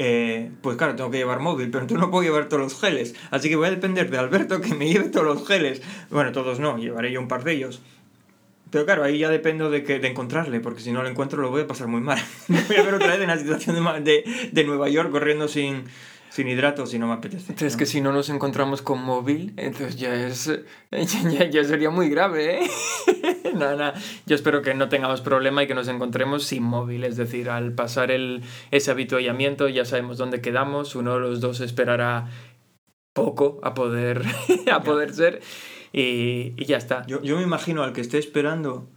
[0.00, 3.16] Eh, pues claro, tengo que llevar móvil, pero tú no puedo llevar todos los geles.
[3.30, 5.82] Así que voy a depender de Alberto que me lleve todos los geles.
[6.10, 7.82] Bueno, todos no, llevaré yo un par de ellos.
[8.70, 11.50] Pero claro, ahí ya dependo de, que, de encontrarle, porque si no lo encuentro lo
[11.50, 12.18] voy a pasar muy mal.
[12.48, 15.84] voy a ver otra vez en la situación de, de, de Nueva York corriendo sin,
[16.30, 17.54] sin hidratos si no me apetece.
[17.64, 20.50] Es que si no nos encontramos con móvil, entonces ya es
[20.90, 22.70] ya, ya sería muy grave, ¿eh?
[23.54, 23.94] nada,
[24.26, 27.72] Yo espero que no tengamos problema y que nos encontremos sin móvil, es decir, al
[27.72, 32.28] pasar el, ese habituallamiento ya sabemos dónde quedamos, uno de los dos esperará
[33.14, 34.22] poco a poder,
[34.72, 35.40] a poder ser
[35.92, 37.06] y, y, ya está.
[37.06, 38.88] Yo, yo me imagino al que esté esperando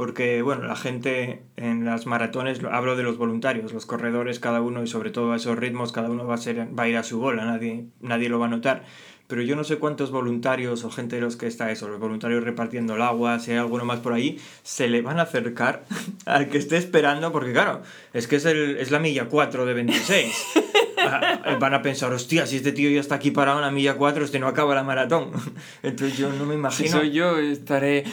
[0.00, 4.82] porque bueno, la gente en las maratones, hablo de los voluntarios, los corredores cada uno
[4.82, 7.02] y sobre todo a esos ritmos cada uno va a, ser, va a ir a
[7.02, 8.84] su bola, nadie, nadie lo va a notar,
[9.26, 12.42] pero yo no sé cuántos voluntarios o gente de los que está eso, los voluntarios
[12.42, 15.84] repartiendo el agua, si hay alguno más por ahí, se le van a acercar
[16.24, 17.82] al que esté esperando, porque claro,
[18.14, 20.44] es que es, el, es la milla 4 de 26.
[21.60, 24.24] Van a pensar, hostia, si este tío ya está aquí parado en la milla 4,
[24.24, 25.30] este no acaba la maratón.
[25.82, 26.86] Entonces yo no me imagino.
[26.86, 28.04] Si soy yo, estaré.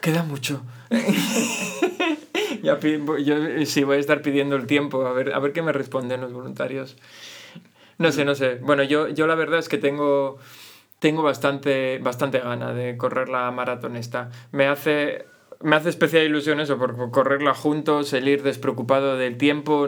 [0.00, 0.62] Queda mucho.
[2.62, 5.72] ya, yo sí voy a estar pidiendo el tiempo, a ver, a ver qué me
[5.72, 6.96] responden los voluntarios.
[7.98, 8.56] No sé, no sé.
[8.56, 10.38] Bueno, yo, yo la verdad es que tengo,
[11.00, 14.30] tengo bastante, bastante gana de correr la maratón esta.
[14.52, 15.26] Me hace
[15.62, 19.86] me hace especial ilusión eso, por correrla juntos, el ir despreocupado del tiempo.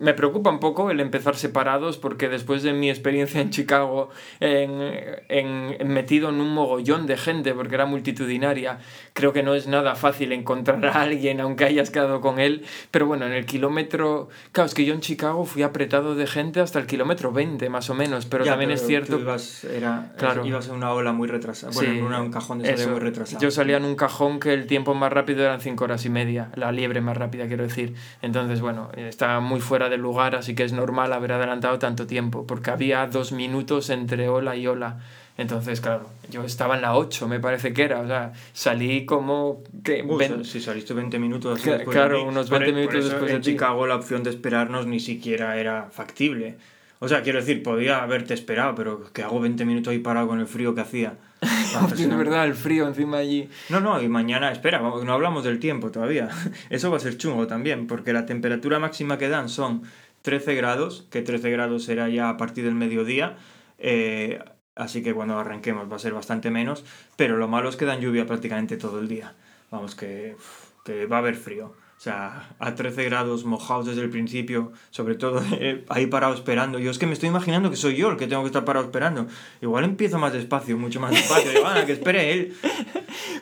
[0.00, 4.08] Me preocupa un poco el empezar separados, porque después de mi experiencia en Chicago,
[4.40, 4.80] en,
[5.28, 8.80] en, metido en un mogollón de gente, porque era multitudinaria,
[9.14, 12.64] creo que no es nada fácil encontrar a alguien, aunque hayas quedado con él.
[12.90, 14.28] Pero bueno, en el kilómetro.
[14.52, 17.88] Claro, es que yo en Chicago fui apretado de gente hasta el kilómetro 20, más
[17.90, 19.18] o menos, pero también es cierto.
[19.18, 20.44] ibas, era, claro.
[20.44, 21.72] ibas en una ola muy retrasada.
[21.72, 23.40] Bueno, en un cajón de salida muy retrasado.
[23.40, 26.50] Yo salía en un cajón que el tiempo más rápido eran 5 horas y media,
[26.56, 27.94] la liebre más rápida quiero decir.
[28.20, 32.46] Entonces, bueno, está muy fuera del lugar, así que es normal haber adelantado tanto tiempo,
[32.48, 34.98] porque había dos minutos entre ola y ola.
[35.36, 38.00] Entonces, claro, yo estaba en la 8, me parece que era.
[38.00, 39.62] O sea, salí como.
[39.82, 40.04] que
[40.44, 44.86] Si saliste 20 minutos Claro, unos 20 minutos después de Chicago la opción de esperarnos
[44.86, 46.56] ni siquiera era factible.
[47.00, 50.40] O sea, quiero decir, podía haberte esperado, pero que hago 20 minutos ahí parado con
[50.40, 51.14] el frío que hacía.
[51.42, 53.50] es verdad, el frío encima allí.
[53.68, 56.28] No, no, y mañana, espera, no hablamos del tiempo todavía.
[56.70, 59.82] Eso va a ser chungo también, porque la temperatura máxima que dan son
[60.22, 63.36] 13 grados, que 13 grados será ya a partir del mediodía.
[63.78, 64.38] Eh,
[64.76, 66.84] así que cuando arranquemos va a ser bastante menos,
[67.16, 69.34] pero lo malo es que dan lluvia prácticamente todo el día.
[69.70, 70.36] Vamos, que,
[70.84, 71.74] que va a haber frío.
[71.96, 76.78] O sea, a 13 grados mojados desde el principio, sobre todo eh, ahí parado esperando.
[76.78, 78.84] Yo es que me estoy imaginando que soy yo el que tengo que estar parado
[78.84, 79.26] esperando.
[79.62, 81.50] Igual empiezo más despacio, mucho más despacio.
[81.50, 82.54] Digo, que espere él.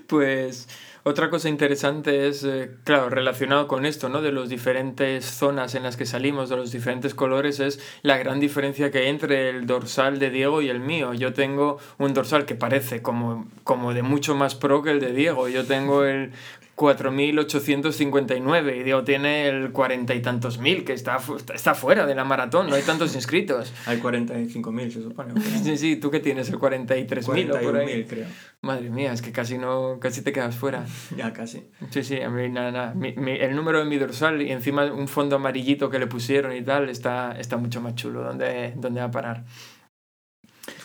[0.07, 0.69] Pues
[1.05, 4.23] otra cosa interesante es, eh, claro, relacionado con esto, ¿no?
[4.23, 8.39] De las diferentes zonas en las que salimos, de los diferentes colores, es la gran
[8.39, 11.13] diferencia que hay entre el dorsal de Diego y el mío.
[11.15, 15.13] Yo tengo un dorsal que parece como, como de mucho más pro que el de
[15.13, 15.49] Diego.
[15.49, 16.33] Yo tengo el
[16.77, 21.19] 4.859 y digo, tiene el cuarenta y tantos mil, que está,
[21.55, 23.73] está fuera de la maratón, no hay tantos inscritos.
[23.87, 25.41] Hay 45.000, se supone.
[25.41, 28.05] sí, sí, tú que tienes el 43.000 o por ahí.
[28.05, 28.27] creo.
[28.63, 30.87] Madre mía, es que casi no casi te quedas fuera.
[31.17, 31.65] ya, casi.
[31.91, 32.95] Sí, sí, a mí nada, nada.
[32.95, 36.57] Mi, mi, el número de mi dorsal y encima un fondo amarillito que le pusieron
[36.57, 38.23] y tal, está, está mucho más chulo.
[38.23, 39.45] ¿Dónde, dónde va a parar?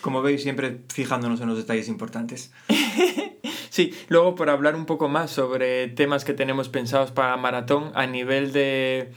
[0.02, 2.52] Como veis, siempre fijándonos en los detalles importantes.
[3.78, 8.08] Sí, luego por hablar un poco más sobre temas que tenemos pensados para maratón a
[8.08, 9.12] nivel de,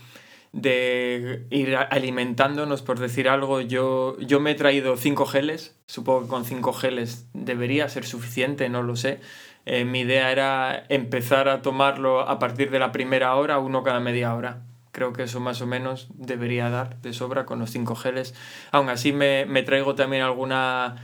[0.52, 6.28] de ir alimentándonos, por decir algo, yo, yo me he traído cinco geles, supongo que
[6.28, 9.20] con cinco geles debería ser suficiente, no lo sé.
[9.64, 14.00] Eh, mi idea era empezar a tomarlo a partir de la primera hora, uno cada
[14.00, 14.64] media hora.
[14.92, 18.34] Creo que eso más o menos debería dar de sobra con los cinco geles.
[18.72, 20.96] Aún así me, me traigo también alguna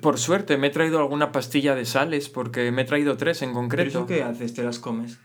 [0.00, 3.52] por suerte me he traído alguna pastilla de sales porque me he traído tres en
[3.52, 3.88] concreto.
[3.88, 4.54] ¿Pero eso qué haces?
[4.54, 5.18] ¿Te las comes?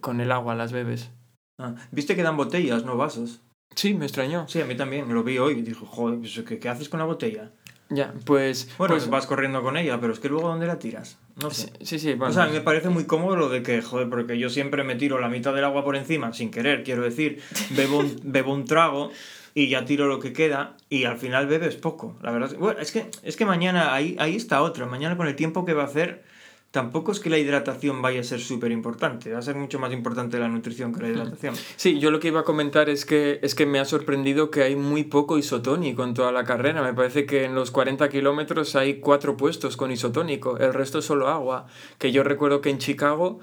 [0.00, 1.10] Con el agua las bebes.
[1.58, 3.40] Ah, ¿Viste que dan botellas, no vasos?
[3.74, 4.46] Sí, me extrañó.
[4.48, 6.98] Sí, a mí también, lo vi hoy y dijo, joder, pues, ¿qué, ¿qué haces con
[6.98, 7.52] la botella?
[7.88, 8.68] Ya, pues...
[8.78, 11.18] Bueno, pues, vas corriendo con ella, pero es que luego ¿dónde la tiras?
[11.40, 11.72] No sé.
[11.82, 14.08] Sí, sí, bueno, o sea, a mí me parece muy cómodo lo de que, joder,
[14.08, 17.40] porque yo siempre me tiro la mitad del agua por encima, sin querer, quiero decir,
[17.70, 19.12] bebo un, bebo un trago
[19.56, 22.14] y ya tiro lo que queda y al final bebes poco.
[22.22, 24.84] La verdad, bueno, es que, es que mañana ahí, ahí está otra.
[24.84, 26.24] Mañana con el tiempo que va a hacer,
[26.72, 29.32] tampoco es que la hidratación vaya a ser súper importante.
[29.32, 31.54] Va a ser mucho más importante la nutrición que la hidratación.
[31.76, 34.62] Sí, yo lo que iba a comentar es que, es que me ha sorprendido que
[34.62, 36.82] hay muy poco isotónico en toda la carrera.
[36.82, 41.06] Me parece que en los 40 kilómetros hay cuatro puestos con isotónico, el resto es
[41.06, 41.66] solo agua.
[41.96, 43.40] Que yo recuerdo que en Chicago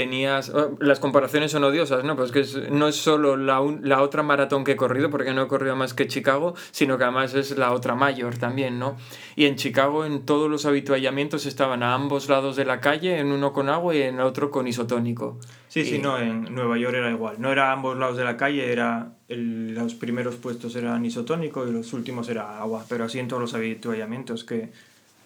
[0.00, 0.50] tenías...
[0.50, 2.16] oh, Las comparaciones son odiosas, ¿no?
[2.16, 5.32] Pues que es- no es solo la, un- la otra maratón que he corrido, porque
[5.32, 8.96] no he corrido más que Chicago, sino que además es la otra mayor también, ¿no?
[9.36, 13.32] Y en Chicago en todos los habituallamientos estaban a ambos lados de la calle, en
[13.32, 15.38] uno con agua y en el otro con isotónico.
[15.68, 17.36] Sí, sí, no, en Nueva York era igual.
[17.38, 21.66] No era a ambos lados de la calle, era el- los primeros puestos eran isotónico
[21.66, 22.84] y los últimos era agua.
[22.88, 24.70] Pero así en todos los habituallamientos, que,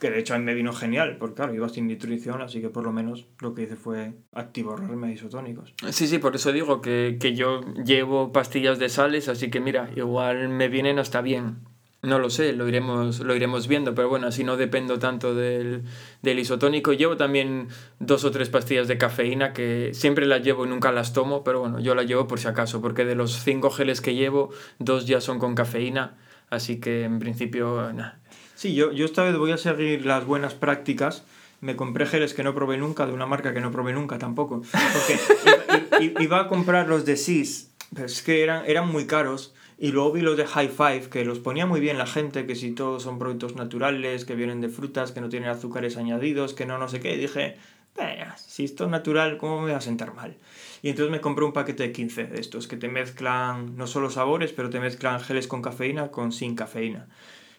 [0.00, 2.70] que de hecho a mí me vino genial, porque claro, iba sin nutrición, así que
[2.70, 5.74] por lo menos lo que hice fue activarme isotónicos.
[5.90, 9.90] Sí, sí, por eso digo que, que yo llevo pastillas de sales, así que mira,
[9.94, 11.58] igual me vienen hasta bien.
[12.02, 15.82] No lo sé, lo iremos, lo iremos viendo, pero bueno, así no dependo tanto del,
[16.22, 16.94] del isotónico.
[16.94, 21.12] Llevo también dos o tres pastillas de cafeína que siempre las llevo y nunca las
[21.12, 24.14] tomo, pero bueno, yo las llevo por si acaso, porque de los cinco geles que
[24.14, 26.16] llevo, dos ya son con cafeína,
[26.48, 28.18] así que en principio, nada.
[28.60, 31.24] Sí, yo, yo esta vez voy a seguir las buenas prácticas.
[31.62, 34.60] Me compré geles que no probé nunca, de una marca que no probé nunca tampoco.
[34.92, 39.54] Porque iba, a comprar los de SIS, pero es que eran, eran muy caros.
[39.78, 42.54] Y luego vi los de High Five, que los ponía muy bien la gente, que
[42.54, 46.66] si todos son productos naturales, que vienen de frutas, que no tienen azúcares añadidos, que
[46.66, 47.14] no no sé qué.
[47.14, 47.56] Y dije,
[47.96, 50.36] "Venga, si esto es natural, ¿cómo me va a sentar mal?
[50.82, 54.10] Y entonces me compré un paquete de 15 de estos, que te mezclan no solo
[54.10, 57.08] sabores, pero te mezclan geles con cafeína con sin cafeína.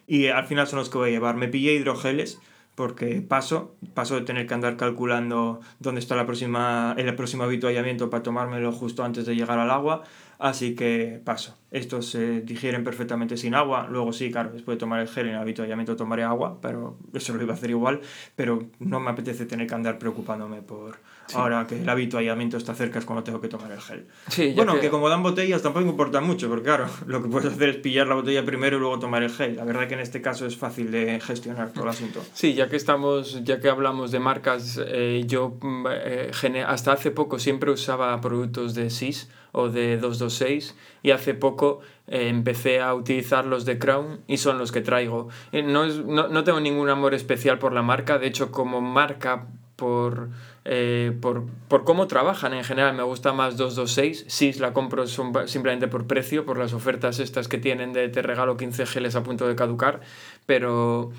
[0.06, 1.36] Y al final son los que voy a llevar.
[1.36, 2.40] Me pillé hidrogeles
[2.74, 8.08] porque paso, paso de tener que andar calculando dónde está la próxima, el próximo habituallamiento
[8.08, 10.04] para tomármelo justo antes de llegar al agua.
[10.38, 11.56] Así que paso.
[11.70, 13.86] Estos se digieren perfectamente sin agua.
[13.88, 17.34] Luego sí, claro, después de tomar el gel en el habituallamiento tomaré agua, pero eso
[17.34, 18.00] lo iba a hacer igual.
[18.34, 20.98] Pero no me apetece tener que andar preocupándome por
[21.34, 24.06] ahora que el habituallamiento está cerca es cuando tengo que tomar el gel.
[24.28, 27.52] Sí, Bueno, que- que como dan botellas tampoco importa mucho, porque claro, lo que puedes
[27.52, 29.56] hacer es pillar la botella primero y luego tomar el gel.
[29.56, 32.22] La verdad que en este caso es fácil de gestionar todo el asunto.
[32.34, 36.30] Sí, ya que estamos, ya que hablamos de marcas, eh, yo mm, eh,
[36.66, 42.28] hasta hace poco siempre usaba productos de SIS o de 226 y hace poco eh,
[42.28, 45.28] empecé a utilizar los de Crown y son los que traigo.
[45.52, 48.80] Eh, no, es- no, no tengo ningún amor especial por la marca, de hecho como
[48.80, 50.28] marca por,
[50.64, 55.32] eh, por, por cómo trabajan en general me gusta más 226, SIS la compro son-
[55.48, 59.22] simplemente por precio, por las ofertas estas que tienen de te regalo 15 geles a
[59.22, 60.00] punto de caducar,
[60.46, 61.10] pero...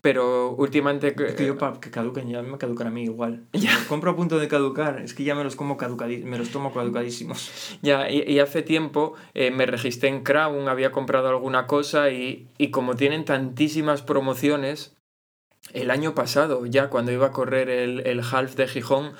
[0.00, 1.14] Pero últimamente...
[1.16, 3.44] Es que yo para que caduquen ya me caducan a mí igual.
[3.52, 5.76] Los compro a punto de caducar, es que ya me los como
[6.24, 7.78] me los tomo caducadísimos.
[7.82, 12.48] Ya, y, y hace tiempo eh, me registré en Crown, había comprado alguna cosa y,
[12.58, 14.96] y como tienen tantísimas promociones,
[15.72, 19.12] el año pasado, ya cuando iba a correr el, el half de Gijón,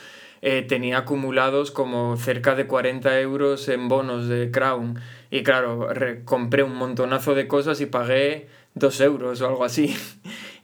[0.45, 4.99] eh, tenía acumulados como cerca de 40 euros en bonos de Crown.
[5.31, 5.89] Y claro,
[6.25, 9.97] compré un montonazo de cosas y pagué 2 euros o algo así.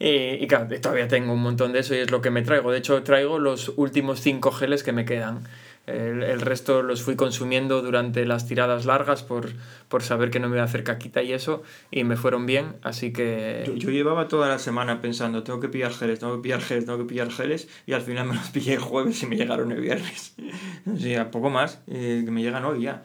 [0.01, 0.09] y,
[0.43, 2.73] y claro, todavía tengo un montón de eso y es lo que me traigo.
[2.73, 5.45] De hecho, traigo los últimos 5 geles que me quedan.
[5.89, 9.51] El, el, resto los fui consumiendo durante las tiradas largas por,
[9.89, 12.77] por saber que no me iba a hacer caquita y eso, y me fueron bien,
[12.83, 13.65] así que...
[13.67, 16.85] Yo, yo, llevaba toda la semana pensando, tengo que pillar geles, tengo que pillar geles,
[16.85, 19.73] tengo que pillar geles, y al final me los pillé el jueves y me llegaron
[19.73, 20.35] el viernes.
[20.87, 23.03] o sea, poco más, eh, que me llegan hoy ya.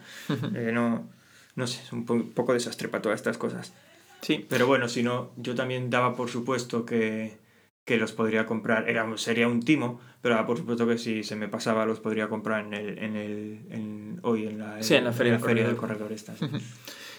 [0.54, 1.08] eh, no,
[1.56, 3.72] no sé, es un po poco desastre para todas estas cosas.
[4.20, 4.44] Sí.
[4.48, 7.36] Pero bueno, si no, yo también daba por supuesto que,
[7.84, 8.88] que los podría comprar.
[8.88, 12.28] Era, sería un timo, pero daba por supuesto que si se me pasaba los podría
[12.28, 15.46] comprar en el, en el, en, hoy en la, sí, en la feria, en la
[15.46, 16.12] feria del corredor.
[16.12, 16.34] Esta.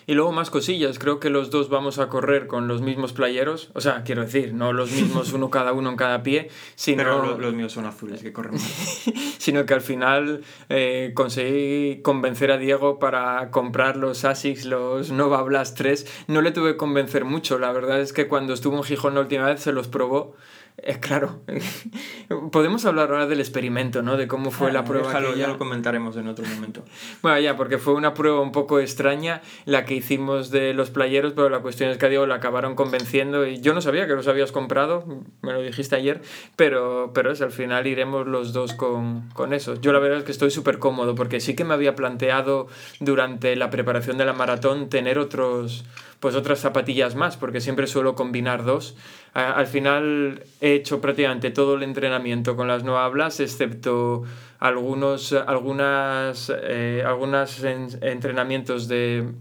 [0.07, 3.71] Y luego más cosillas, creo que los dos vamos a correr con los mismos playeros,
[3.73, 7.03] o sea, quiero decir, no los mismos uno cada uno en cada pie, sino...
[7.03, 8.59] Pero los, los míos son azules, que corren
[9.45, 15.41] sino que al final eh, conseguí convencer a Diego para comprar los ASICS, los Nova
[15.43, 16.25] Blast 3.
[16.27, 19.21] No le tuve que convencer mucho, la verdad es que cuando estuvo en Gijón la
[19.21, 20.35] última vez se los probó
[20.77, 21.41] es claro.
[22.51, 24.17] Podemos hablar ahora del experimento, ¿no?
[24.17, 25.07] De cómo fue ah, la prueba.
[25.07, 25.47] Déjalo, que ya...
[25.47, 26.83] ya lo comentaremos en otro momento.
[27.21, 31.33] Bueno, ya, porque fue una prueba un poco extraña la que hicimos de los playeros,
[31.33, 34.13] pero la cuestión es que a Diego la acabaron convenciendo y yo no sabía que
[34.13, 35.05] los habías comprado,
[35.41, 36.21] me lo dijiste ayer,
[36.55, 39.75] pero, pero es, al final iremos los dos con, con eso.
[39.81, 42.67] Yo la verdad es que estoy súper cómodo porque sí que me había planteado
[42.99, 45.85] durante la preparación de la maratón tener otros
[46.25, 48.95] pues otras zapatillas más, porque siempre suelo combinar dos.
[49.35, 54.23] Al final he hecho prácticamente todo el entrenamiento con las no hablas, excepto
[54.57, 59.33] algunos algunas, eh, algunos en, entrenamientos de,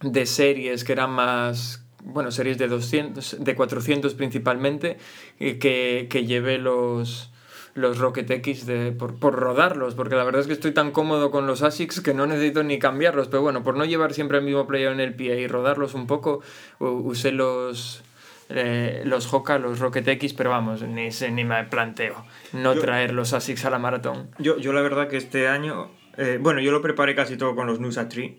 [0.00, 4.96] de series que eran más bueno, series de 200, de 400 principalmente,
[5.38, 7.30] que, que llevé los,
[7.78, 11.30] los Rocket X de, por, por, rodarlos, porque la verdad es que estoy tan cómodo
[11.30, 14.44] con los ASICS que no necesito ni cambiarlos, pero bueno, por no llevar siempre el
[14.44, 16.42] mismo player en el pie y rodarlos un poco,
[16.78, 18.02] usé los,
[18.50, 23.12] eh, los Hoka, los Rocket X, pero vamos, ni, ni me planteo no yo, traer
[23.12, 24.30] los ASICS a la maratón.
[24.38, 27.66] Yo, yo la verdad que este año, eh, bueno, yo lo preparé casi todo con
[27.66, 28.38] los Nusa Tree,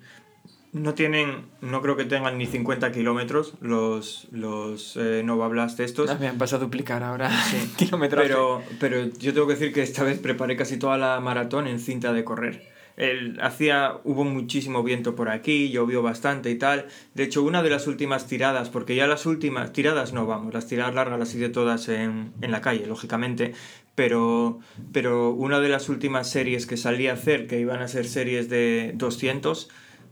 [0.72, 6.10] no tienen, no creo que tengan ni 50 kilómetros los, los eh, Nova Blast estos.
[6.10, 7.58] Ah, me han pasado a duplicar ahora sí.
[7.78, 8.28] kilometraje.
[8.28, 11.80] Pero, pero yo tengo que decir que esta vez preparé casi toda la maratón en
[11.80, 12.80] cinta de correr.
[12.98, 16.88] El, hacía, hubo muchísimo viento por aquí, llovió bastante y tal.
[17.14, 20.68] De hecho, una de las últimas tiradas, porque ya las últimas tiradas no vamos, las
[20.68, 23.54] tiradas largas las hice todas en, en la calle, lógicamente.
[23.96, 24.60] Pero,
[24.92, 28.50] pero una de las últimas series que salí a hacer, que iban a ser series
[28.50, 29.70] de 200,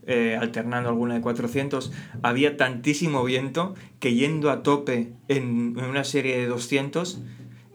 [0.08, 1.92] eh, alternando alguna de 400,
[2.22, 7.20] había tantísimo viento que yendo a tope en, en una serie de 200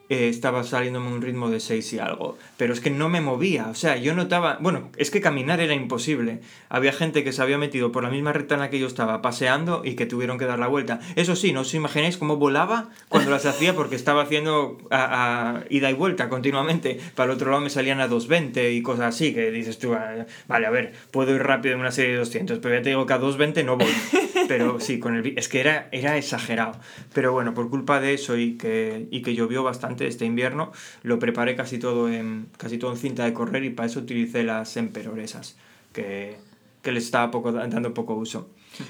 [0.09, 2.37] eh, estaba saliéndome un ritmo de 6 y algo.
[2.57, 5.73] Pero es que no me movía, o sea, yo notaba, bueno, es que caminar era
[5.73, 6.41] imposible.
[6.69, 9.21] Había gente que se había metido por la misma recta en la que yo estaba
[9.21, 10.99] paseando y que tuvieron que dar la vuelta.
[11.15, 15.63] Eso sí, no os imagináis cómo volaba cuando las hacía porque estaba haciendo a, a
[15.69, 16.99] ida y vuelta continuamente.
[17.15, 19.95] Para el otro lado me salían a 220 y cosas así, que dices tú,
[20.47, 23.05] vale, a ver, puedo ir rápido en una serie de 200, pero ya te digo
[23.05, 23.87] que a 220 no voy.
[24.47, 26.77] Pero sí, con el, es que era, era exagerado.
[27.13, 30.71] Pero bueno, por culpa de eso y que, y que llovió bastante este invierno,
[31.03, 34.43] lo preparé casi todo en, casi todo en cinta de correr y para eso utilicé
[34.43, 35.57] las Emperor esas,
[35.93, 36.37] que,
[36.81, 38.49] que les estaba poco, dando poco uso.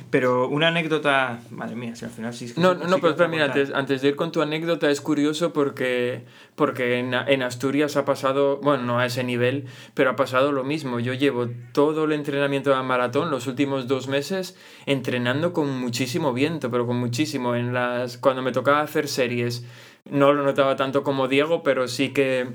[0.09, 2.53] Pero una anécdota, madre mía, si al final sí.
[2.55, 6.23] No, no, pero espera, mira, antes, antes, de ir con tu anécdota es curioso porque,
[6.55, 10.63] porque en, en, Asturias ha pasado, bueno, no a ese nivel, pero ha pasado lo
[10.63, 10.99] mismo.
[10.99, 16.71] Yo llevo todo el entrenamiento de maratón los últimos dos meses entrenando con muchísimo viento,
[16.71, 17.55] pero con muchísimo.
[17.55, 19.65] En las, cuando me tocaba hacer series,
[20.09, 22.47] no lo notaba tanto como Diego, pero sí que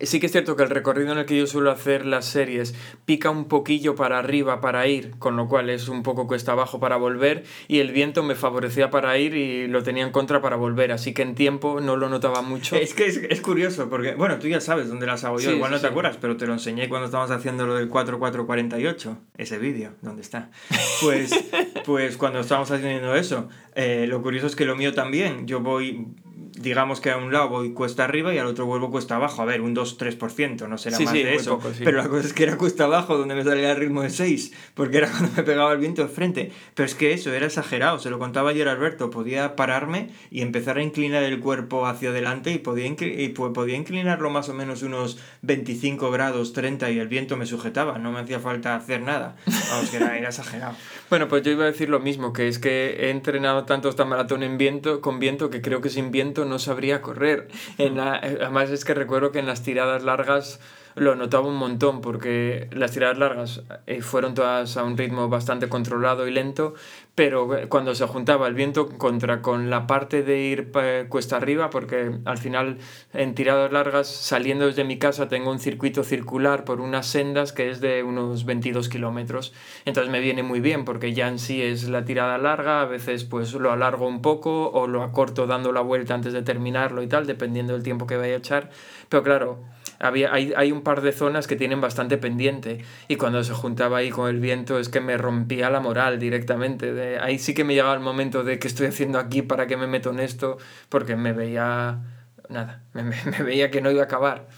[0.00, 2.74] Sí que es cierto que el recorrido en el que yo suelo hacer las series
[3.04, 6.80] pica un poquillo para arriba para ir, con lo cual es un poco cuesta abajo
[6.80, 10.56] para volver y el viento me favorecía para ir y lo tenía en contra para
[10.56, 12.76] volver, así que en tiempo no lo notaba mucho.
[12.76, 15.56] Es que es, es curioso, porque bueno, tú ya sabes dónde las hago yo, sí,
[15.56, 15.88] igual no te sí.
[15.88, 20.50] acuerdas, pero te lo enseñé cuando estábamos haciendo lo del 4448, ese vídeo, ¿dónde está?
[21.02, 21.30] Pues,
[21.84, 26.06] pues cuando estábamos haciendo eso, eh, lo curioso es que lo mío también, yo voy
[26.36, 29.42] digamos que a un lado voy cuesta arriba y al otro vuelvo cuesta abajo.
[29.42, 31.56] A ver, un 2-3%, no será sí, más sí, de eso.
[31.58, 31.82] Poco, sí.
[31.84, 34.52] Pero la cosa es que era cuesta abajo donde me salía el ritmo de 6,
[34.74, 36.52] porque era cuando me pegaba el viento de frente.
[36.74, 39.10] Pero es que eso era exagerado, se lo contaba ayer Alberto.
[39.10, 44.30] Podía pararme y empezar a inclinar el cuerpo hacia adelante y podía, y podía inclinarlo
[44.30, 47.98] más o menos unos 25 grados, 30 y el viento me sujetaba.
[47.98, 49.36] No me hacía falta hacer nada.
[49.70, 50.76] Vamos, que era, era exagerado.
[51.14, 54.04] Bueno, pues yo iba a decir lo mismo, que es que he entrenado tanto esta
[54.04, 57.46] maratón en viento, con viento que creo que sin viento no sabría correr.
[57.78, 60.58] En la, además es que recuerdo que en las tiradas largas
[60.94, 65.68] lo notaba un montón porque las tiradas largas eh, fueron todas a un ritmo bastante
[65.68, 66.74] controlado y lento,
[67.14, 71.36] pero eh, cuando se juntaba el viento contra con la parte de ir eh, cuesta
[71.36, 72.78] arriba, porque al final
[73.12, 77.70] en tiradas largas, saliendo desde mi casa, tengo un circuito circular por unas sendas que
[77.70, 79.52] es de unos 22 kilómetros.
[79.84, 83.24] Entonces me viene muy bien porque ya en sí es la tirada larga, a veces
[83.24, 87.08] pues lo alargo un poco o lo acorto dando la vuelta antes de terminarlo y
[87.08, 88.70] tal, dependiendo del tiempo que vaya a echar.
[89.08, 89.58] Pero claro,
[89.98, 93.98] había, hay, hay, un par de zonas que tienen bastante pendiente y cuando se juntaba
[93.98, 96.92] ahí con el viento es que me rompía la moral directamente.
[96.92, 99.76] De, ahí sí que me llegaba el momento de qué estoy haciendo aquí, para qué
[99.76, 100.58] me meto en esto,
[100.88, 102.00] porque me veía,
[102.48, 104.48] nada, me, me, veía que no iba a acabar.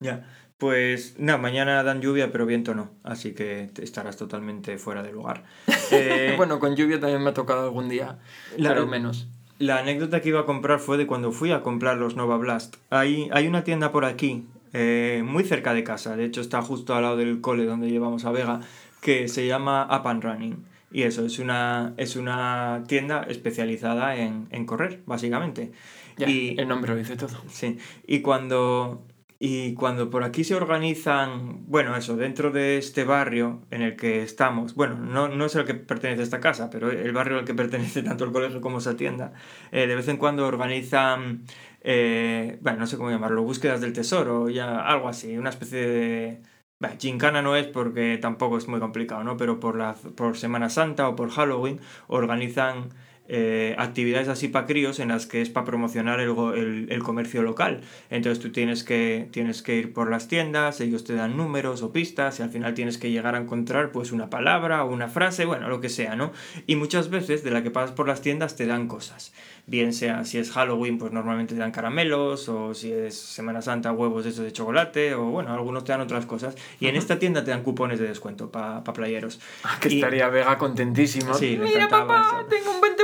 [0.00, 0.26] Ya,
[0.58, 5.44] pues nada, mañana dan lluvia, pero viento no, así que estarás totalmente fuera de lugar.
[5.90, 8.18] Eh, bueno, con lluvia también me ha tocado algún día,
[8.58, 9.26] claro, menos.
[9.58, 12.76] La anécdota que iba a comprar fue de cuando fui a comprar los Nova Blast.
[12.90, 16.94] Hay, hay una tienda por aquí, eh, muy cerca de casa, de hecho está justo
[16.94, 18.60] al lado del cole donde llevamos a Vega,
[19.00, 20.64] que se llama Up and Running.
[20.92, 25.72] Y eso, es una, es una tienda especializada en, en correr, básicamente.
[26.18, 27.36] y el nombre lo dice todo.
[27.50, 29.02] Sí, y cuando
[29.40, 34.22] y cuando por aquí se organizan, bueno, eso, dentro de este barrio en el que
[34.22, 37.44] estamos, bueno, no, no es el que pertenece a esta casa, pero el barrio al
[37.44, 39.32] que pertenece tanto el colegio como esa tienda,
[39.70, 41.44] eh, de vez en cuando organizan,
[41.82, 46.42] eh, bueno, no sé cómo llamarlo, búsquedas del tesoro, ya algo así, una especie de...
[46.80, 49.36] Bueno, gincana no es porque tampoco es muy complicado, ¿no?
[49.36, 52.90] Pero por, la, por Semana Santa o por Halloween organizan
[53.28, 57.42] eh, actividades así para críos en las que es para promocionar el, el, el, comercio
[57.42, 57.82] local.
[58.08, 61.92] Entonces tú tienes que, tienes que ir por las tiendas, ellos te dan números o
[61.92, 65.44] pistas y al final tienes que llegar a encontrar pues una palabra o una frase,
[65.44, 66.32] bueno, lo que sea, ¿no?
[66.66, 69.32] Y muchas veces de la que pasas por las tiendas te dan cosas.
[69.66, 73.92] Bien sea si es Halloween, pues normalmente te dan caramelos, o si es Semana Santa,
[73.92, 76.54] huevos de esos de chocolate, o bueno, algunos te dan otras cosas.
[76.80, 79.40] Y en esta tienda te dan cupones de descuento para pa playeros.
[79.64, 81.34] Ah, que estaría Vega contentísimo.
[81.34, 82.97] Sí, Mira, papá, tengo un 20%.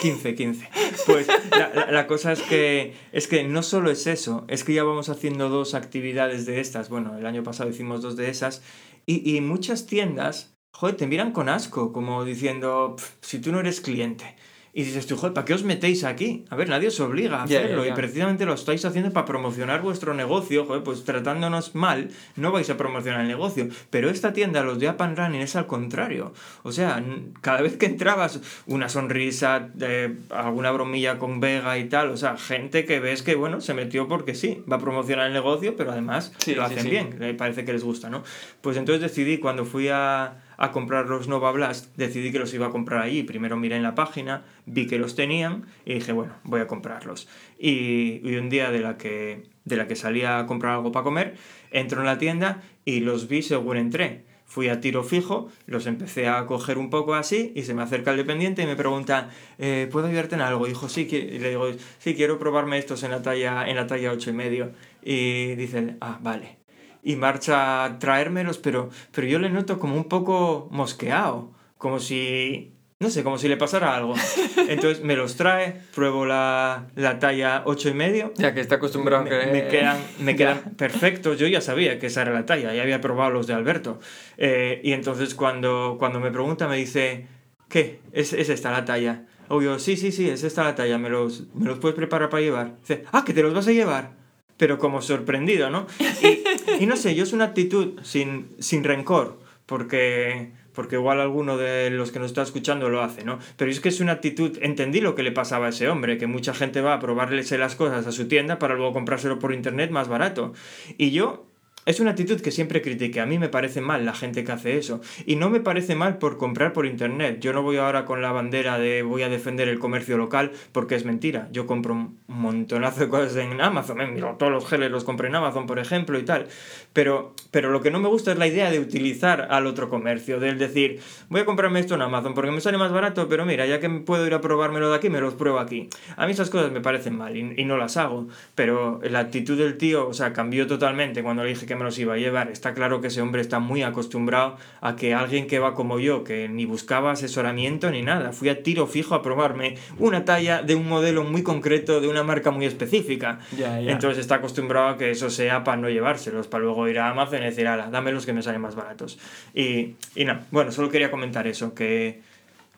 [0.00, 0.68] 15, 15.
[1.06, 4.84] Pues la, la, cosa es que, es que no solo es eso, es que ya
[4.84, 6.88] vamos haciendo dos actividades de estas.
[6.88, 8.62] Bueno, el año pasado hicimos dos de esas.
[9.06, 13.80] Y, y muchas tiendas, joder, te miran con asco, como diciendo, si tú no eres
[13.80, 14.36] cliente
[14.76, 16.44] y dices tú, joder, ¿para qué os metéis aquí?
[16.50, 20.12] A ver, nadie os obliga a hacerlo y precisamente lo estáis haciendo para promocionar vuestro
[20.12, 23.68] negocio, joder, pues tratándonos mal, no vais a promocionar el negocio.
[23.88, 26.34] Pero esta tienda, los de Up and Running, es al contrario.
[26.62, 27.02] O sea,
[27.40, 32.36] cada vez que entrabas, una sonrisa, eh, alguna bromilla con Vega y tal, o sea,
[32.36, 35.92] gente que ves que, bueno, se metió porque sí, va a promocionar el negocio, pero
[35.92, 38.24] además lo hacen bien, parece que les gusta, ¿no?
[38.60, 42.66] Pues entonces decidí cuando fui a a comprar los Nova Blast, decidí que los iba
[42.66, 43.22] a comprar allí.
[43.22, 47.28] Primero miré en la página, vi que los tenían y dije, bueno, voy a comprarlos.
[47.58, 51.36] Y, un día de la, que, de la que salía a comprar algo para comer,
[51.70, 54.24] entro en la tienda y los vi según entré.
[54.44, 58.12] Fui a tiro fijo, los empecé a coger un poco así y se me acerca
[58.12, 60.66] el dependiente y me pregunta, eh, ¿puedo ayudarte en algo?
[60.66, 61.66] Dijo, sí, y le digo,
[61.98, 64.70] sí, quiero probarme estos en la talla, en la talla 8 y medio.
[65.02, 66.65] Y dice, ah, vale
[67.06, 72.72] y marcha a traérmelos, pero, pero yo le noto como un poco mosqueado, como si,
[72.98, 74.14] no sé, como si le pasara algo.
[74.68, 78.32] Entonces me los trae, pruebo la, la talla 8 y medio.
[78.34, 79.46] Ya que está acostumbrado me, que...
[79.52, 83.00] me quedan, me quedan perfectos, yo ya sabía que esa era la talla, ya había
[83.00, 84.00] probado los de Alberto.
[84.36, 87.28] Eh, y entonces cuando, cuando me pregunta me dice,
[87.68, 88.00] ¿qué?
[88.10, 89.26] ¿Es, es esta la talla?
[89.46, 92.30] O yo, sí, sí, sí, es esta la talla, ¿me los, me los puedes preparar
[92.30, 92.80] para llevar?
[92.80, 94.26] Dice, ah, que te los vas a llevar
[94.56, 95.86] pero como sorprendido, ¿no?
[96.22, 96.42] Y,
[96.80, 101.90] y no sé, yo es una actitud sin, sin rencor, porque, porque igual alguno de
[101.90, 103.38] los que nos está escuchando lo hace, ¿no?
[103.56, 106.26] Pero es que es una actitud, entendí lo que le pasaba a ese hombre, que
[106.26, 109.90] mucha gente va a probarle las cosas a su tienda para luego comprárselo por internet
[109.90, 110.52] más barato.
[110.98, 111.46] Y yo
[111.86, 113.20] es una actitud que siempre critiqué.
[113.20, 115.00] A mí me parece mal la gente que hace eso.
[115.24, 117.38] Y no me parece mal por comprar por internet.
[117.40, 120.96] Yo no voy ahora con la bandera de voy a defender el comercio local porque
[120.96, 121.48] es mentira.
[121.52, 124.00] Yo compro un montonazo de cosas en Amazon.
[124.00, 126.48] Eh, miro, todos los geles los compré en Amazon, por ejemplo, y tal.
[126.92, 130.40] Pero, pero lo que no me gusta es la idea de utilizar al otro comercio.
[130.40, 133.64] Del decir, voy a comprarme esto en Amazon porque me sale más barato, pero mira,
[133.64, 135.88] ya que puedo ir a probármelo de aquí, me los pruebo aquí.
[136.16, 138.26] A mí esas cosas me parecen mal y, y no las hago.
[138.56, 141.98] Pero la actitud del tío, o sea, cambió totalmente cuando le dije que me los
[141.98, 142.50] iba a llevar.
[142.50, 146.24] Está claro que ese hombre está muy acostumbrado a que alguien que va como yo,
[146.24, 150.74] que ni buscaba asesoramiento ni nada, fui a tiro fijo a probarme una talla de
[150.74, 153.40] un modelo muy concreto, de una marca muy específica.
[153.58, 157.42] Entonces está acostumbrado a que eso sea para no llevárselos, para luego ir a Amazon
[157.42, 159.18] y decir, ala, dame los que me salen más baratos.
[159.54, 162.20] Y, y no, bueno, solo quería comentar eso, que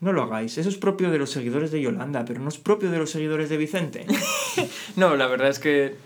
[0.01, 0.59] no lo hagáis.
[0.59, 3.49] Eso es propio de los seguidores de Yolanda, pero no es propio de los seguidores
[3.49, 4.07] de Vicente.
[4.97, 5.97] no, la verdad es que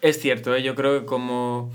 [0.00, 0.62] es cierto, ¿eh?
[0.62, 1.72] yo creo que como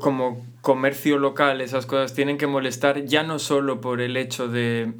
[0.00, 4.94] como comercio local, esas cosas tienen que molestar ya no solo por el hecho de,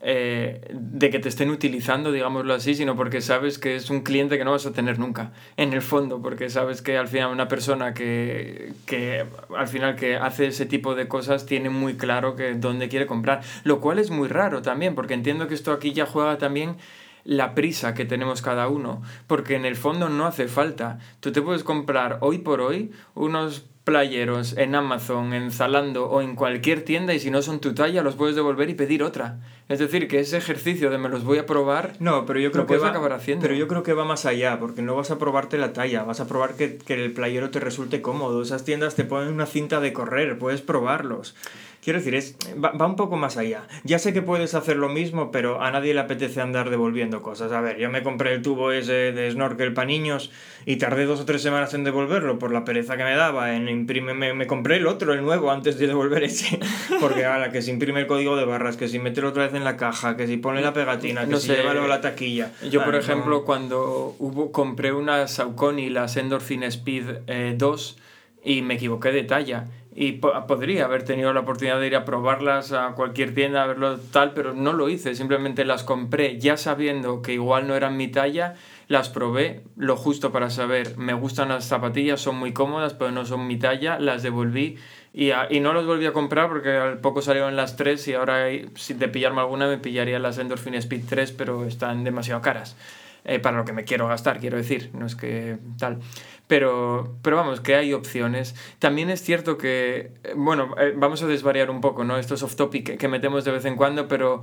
[0.00, 4.38] eh, de que te estén utilizando, digámoslo así, sino porque sabes que es un cliente
[4.38, 7.48] que no vas a tener nunca, en el fondo, porque sabes que al final una
[7.48, 9.24] persona que, que
[9.56, 13.42] al final que hace ese tipo de cosas tiene muy claro que dónde quiere comprar,
[13.64, 16.76] lo cual es muy raro también, porque entiendo que esto aquí ya juega también
[17.24, 20.98] la prisa que tenemos cada uno, porque en el fondo no hace falta.
[21.20, 26.36] Tú te puedes comprar hoy por hoy unos playeros en Amazon, en Zalando o en
[26.36, 29.40] cualquier tienda y si no son tu talla los puedes devolver y pedir otra.
[29.68, 32.66] Es decir, que ese ejercicio de me los voy a probar, no, pero yo creo
[32.66, 33.42] que va, acabar haciendo.
[33.42, 36.20] Pero yo creo que va más allá, porque no vas a probarte la talla, vas
[36.20, 38.42] a probar que, que el playero te resulte cómodo.
[38.42, 41.34] Esas tiendas te ponen una cinta de correr, puedes probarlos.
[41.82, 43.66] Quiero decir, es, va, un poco más allá.
[43.82, 47.50] Ya sé que puedes hacer lo mismo, pero a nadie le apetece andar devolviendo cosas.
[47.50, 50.30] A ver, yo me compré el tubo ese de snorkel para niños
[50.64, 53.56] y tardé dos o tres semanas en devolverlo por la pereza que me daba.
[53.56, 56.60] En imprime, me, compré el otro, el nuevo, antes de devolver ese.
[57.00, 59.64] Porque ahora que se imprime el código de barras, que si meterlo otra vez en
[59.64, 62.52] la caja, que si pone la pegatina, que si lleva la taquilla.
[62.70, 68.02] Yo, por ejemplo, cuando hubo, compré una Saucony, las Endorphin Speed 2, eh,
[68.44, 72.72] y me equivoqué de talla y podría haber tenido la oportunidad de ir a probarlas
[72.72, 77.20] a cualquier tienda, a verlo tal, pero no lo hice, simplemente las compré ya sabiendo
[77.20, 78.54] que igual no eran mi talla,
[78.88, 83.24] las probé lo justo para saber, me gustan las zapatillas, son muy cómodas, pero no
[83.26, 84.78] son mi talla, las devolví
[85.12, 88.46] y, y no las volví a comprar porque al poco salieron las tres y ahora
[88.74, 92.76] si de pillarme alguna me pillaría las Endorphin Speed 3, pero están demasiado caras.
[93.24, 96.00] Eh, para lo que me quiero gastar, quiero decir, no es que tal.
[96.48, 98.56] Pero, pero vamos, que hay opciones.
[98.80, 102.18] También es cierto que, eh, bueno, eh, vamos a desvariar un poco, ¿no?
[102.18, 104.42] Esto es off topic que metemos de vez en cuando, pero,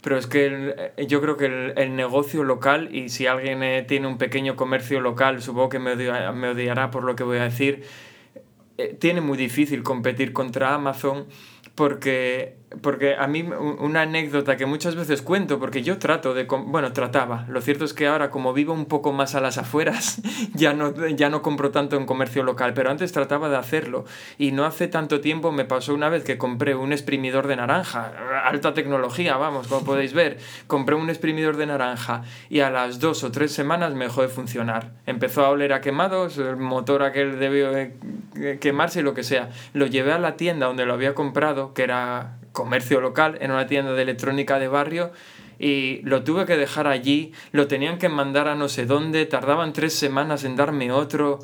[0.00, 4.56] pero es que yo creo que el, negocio local, y si alguien tiene un pequeño
[4.56, 7.84] comercio local, supongo que me, me odiará por lo que voy a decir,
[8.98, 11.26] tiene muy difícil competir contra Amazon
[11.76, 16.92] porque porque a mí una anécdota que muchas veces cuento, porque yo trato de, bueno,
[16.92, 20.20] trataba, lo cierto es que ahora como vivo un poco más a las afueras,
[20.54, 24.04] ya no, ya no compro tanto en comercio local, pero antes trataba de hacerlo.
[24.36, 28.12] Y no hace tanto tiempo me pasó una vez que compré un exprimidor de naranja,
[28.44, 33.22] alta tecnología, vamos, como podéis ver, compré un exprimidor de naranja y a las dos
[33.22, 37.38] o tres semanas me dejó de funcionar, empezó a oler a quemados, el motor aquel
[37.38, 37.70] debió
[38.60, 41.84] quemarse y lo que sea, lo llevé a la tienda donde lo había comprado, que
[41.84, 45.12] era comercio local, en una tienda de electrónica de barrio,
[45.58, 49.74] y lo tuve que dejar allí, lo tenían que mandar a no sé dónde, tardaban
[49.74, 51.38] tres semanas en darme otro.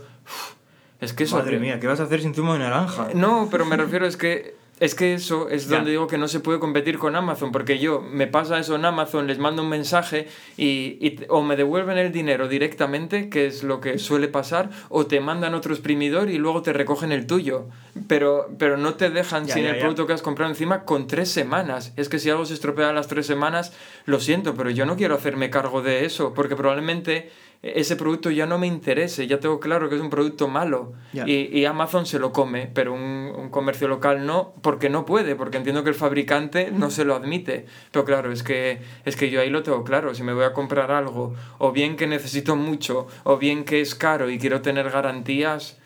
[1.01, 1.37] es que eso...
[1.37, 3.09] Madre mía, ¿qué vas a hacer sin zumo de naranja?
[3.15, 6.41] No, pero me refiero es que es que eso es donde digo que no se
[6.41, 10.27] puede competir con Amazon, porque yo me pasa eso en Amazon, les mando un mensaje
[10.57, 15.07] y, y, o me devuelven el dinero directamente, que es lo que suele pasar, o
[15.07, 17.67] te mandan otro exprimidor y luego te recogen el tuyo.
[18.09, 21.93] Pero, pero no te dejan sin el producto que has comprado encima con tres semanas.
[21.95, 23.73] Es que si algo se estropea a las tres semanas,
[24.05, 27.31] lo siento, pero yo no quiero hacerme cargo de eso, porque probablemente
[27.63, 31.57] ese producto ya no me interese, ya tengo claro que es un producto malo y,
[31.57, 35.59] y, Amazon se lo come, pero un, un, comercio local no, porque no puede, porque
[35.59, 37.67] entiendo que el fabricante no se lo admite.
[37.93, 40.53] Pero claro, es que, es que yo ahí lo tengo claro, si me voy a
[40.53, 44.91] comprar algo, o bien que necesito mucho, o bien que es caro y quiero tener
[44.91, 45.79] garantías,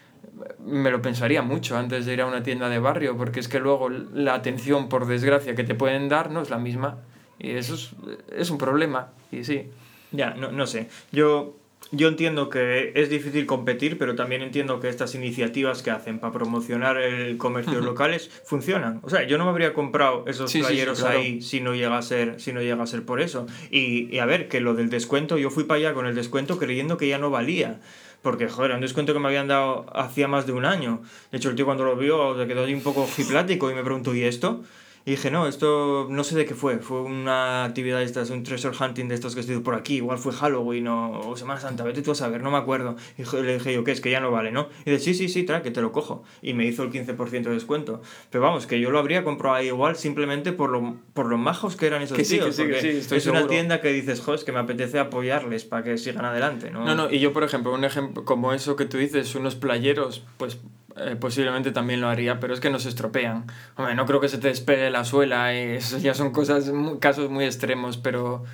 [0.65, 3.61] me lo pensaría mucho antes de ir a una tienda de barrio, porque es que
[3.61, 7.01] luego la atención, por desgracia, que te pueden dar no es la misma.
[7.39, 7.91] Y eso es,
[8.35, 9.69] es un problema, y sí.
[10.13, 10.89] Ya, no, no sé.
[11.13, 11.57] Yo
[11.93, 16.33] yo entiendo que es difícil competir, pero también entiendo que estas iniciativas que hacen para
[16.33, 19.01] promocionar el comercio locales funcionan.
[19.03, 22.41] O sea, yo no me habría comprado esos playeros ahí si no llega a ser,
[22.41, 23.47] si no llega a ser por eso.
[23.71, 26.59] Y, y, a ver, que lo del descuento, yo fui para allá con el descuento
[26.59, 27.81] creyendo que ya no valía.
[28.23, 31.03] Porque, joder, un descuento que me habían dado hacía más de un año.
[31.31, 33.85] De hecho, el tío cuando lo vio se quedó ahí un poco ojiplático y me
[33.85, 34.65] preguntó, ¿y esto?
[35.07, 36.79] Y dije, no, esto no sé de qué fue.
[36.79, 39.99] Fue una actividad de estas, un treasure hunting de estos que estoy por aquí.
[39.99, 42.97] Igual fue Halloween o, Semana Santa, vete tú a saber, no me acuerdo.
[43.17, 44.01] Y le dije yo, ¿qué es?
[44.01, 44.69] Que ya no vale, ¿no?
[44.85, 46.25] Y dice, sí, sí, sí, trae, que te lo cojo.
[46.43, 48.03] Y me hizo el 15% de descuento.
[48.31, 51.77] Pero vamos, que yo lo habría comprado ahí igual simplemente por lo, por lo majos
[51.77, 52.59] que eran esos tíos.
[52.59, 56.85] es una tienda que dices, es que me apetece apoyarles para que sigan adelante, ¿no?
[56.85, 60.25] No, no, y yo, por ejemplo, un ejemplo como eso que tú dices, unos playeros,
[60.37, 60.59] pues
[60.99, 63.45] eh, posiblemente también lo haría, pero es que no se estropean.
[63.77, 67.45] Hombre, no creo que se te despegue la suela, eso ya son cosas, casos muy
[67.45, 68.45] extremos, pero,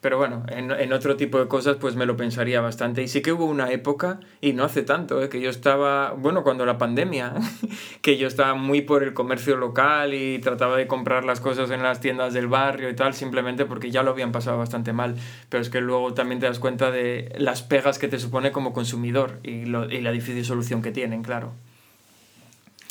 [0.00, 3.04] pero bueno, en, en, otro tipo de cosas pues me lo pensaría bastante.
[3.04, 6.42] Y sí que hubo una época, y no hace tanto, eh, que yo estaba, bueno,
[6.42, 7.34] cuando la pandemia,
[8.02, 11.84] que yo estaba muy por el comercio local y trataba de comprar las cosas en
[11.84, 15.14] las tiendas del barrio y tal, simplemente porque ya lo habían pasado bastante mal.
[15.48, 18.72] Pero es que luego también te das cuenta de las pegas que te supone como
[18.72, 21.52] consumidor y, lo, y la difícil solución que tienen, claro.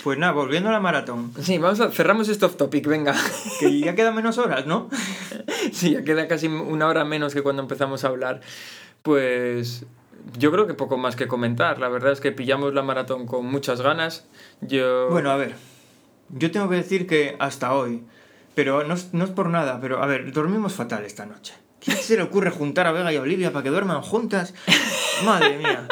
[0.03, 1.31] Pues nada, volviendo a la maratón.
[1.41, 3.15] Sí, vamos a cerramos este off topic, venga.
[3.59, 4.89] Que ya quedan menos horas, ¿no?
[5.71, 8.41] sí, ya queda casi una hora menos que cuando empezamos a hablar.
[9.03, 9.85] Pues
[10.37, 11.79] yo creo que poco más que comentar.
[11.79, 14.25] La verdad es que pillamos la maratón con muchas ganas.
[14.61, 15.09] Yo...
[15.09, 15.55] Bueno, a ver.
[16.29, 18.03] Yo tengo que decir que hasta hoy,
[18.55, 21.53] pero no, no es por nada, pero a ver, dormimos fatal esta noche.
[21.83, 24.53] ¿Quién se le ocurre juntar a Vega y a Olivia para que duerman juntas?
[25.25, 25.87] Madre mía.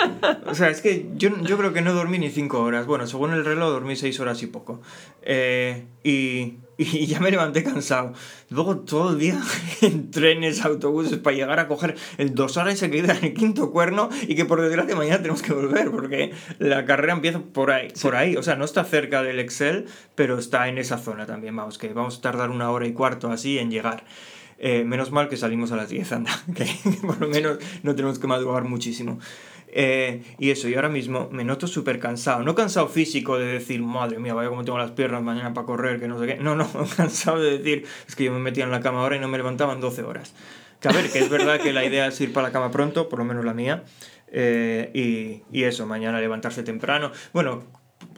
[0.46, 2.86] O sea, es que yo, yo creo que no dormí ni cinco horas.
[2.86, 4.82] Bueno, según el reloj dormí seis horas y poco.
[5.24, 8.14] Eh, y, y ya me levanté cansado.
[8.50, 9.42] Luego todo el día
[9.82, 13.34] en trenes, autobuses para llegar a coger el dos horas ese que queda en el
[13.34, 17.72] quinto cuerno y que por desgracia mañana tenemos que volver porque la carrera empieza por
[17.72, 17.88] ahí.
[18.00, 18.36] Por ahí.
[18.36, 21.56] O sea, no está cerca del Excel, pero está en esa zona también.
[21.56, 24.04] Vamos, que vamos a tardar una hora y cuarto así en llegar.
[24.62, 26.68] Eh, menos mal que salimos a las 10, anda, que
[27.02, 29.20] por lo menos no tenemos que madrugar muchísimo.
[29.72, 32.44] Eh, y eso, y ahora mismo me noto súper cansado.
[32.44, 36.00] No cansado físico de decir, madre mía, vaya como tengo las piernas mañana para correr,
[36.00, 36.36] que no sé qué.
[36.36, 39.20] No, no, cansado de decir, es que yo me metía en la cama ahora y
[39.20, 40.34] no me levantaba en 12 horas.
[40.82, 43.10] Que a ver, que es verdad que la idea es ir para la cama pronto,
[43.10, 43.84] por lo menos la mía.
[44.32, 47.12] Eh, y, y eso, mañana levantarse temprano.
[47.34, 47.64] Bueno,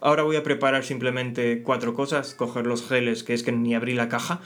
[0.02, 3.94] ahora voy a preparar simplemente cuatro cosas, coger los geles, que es que ni abrí
[3.94, 4.42] la caja,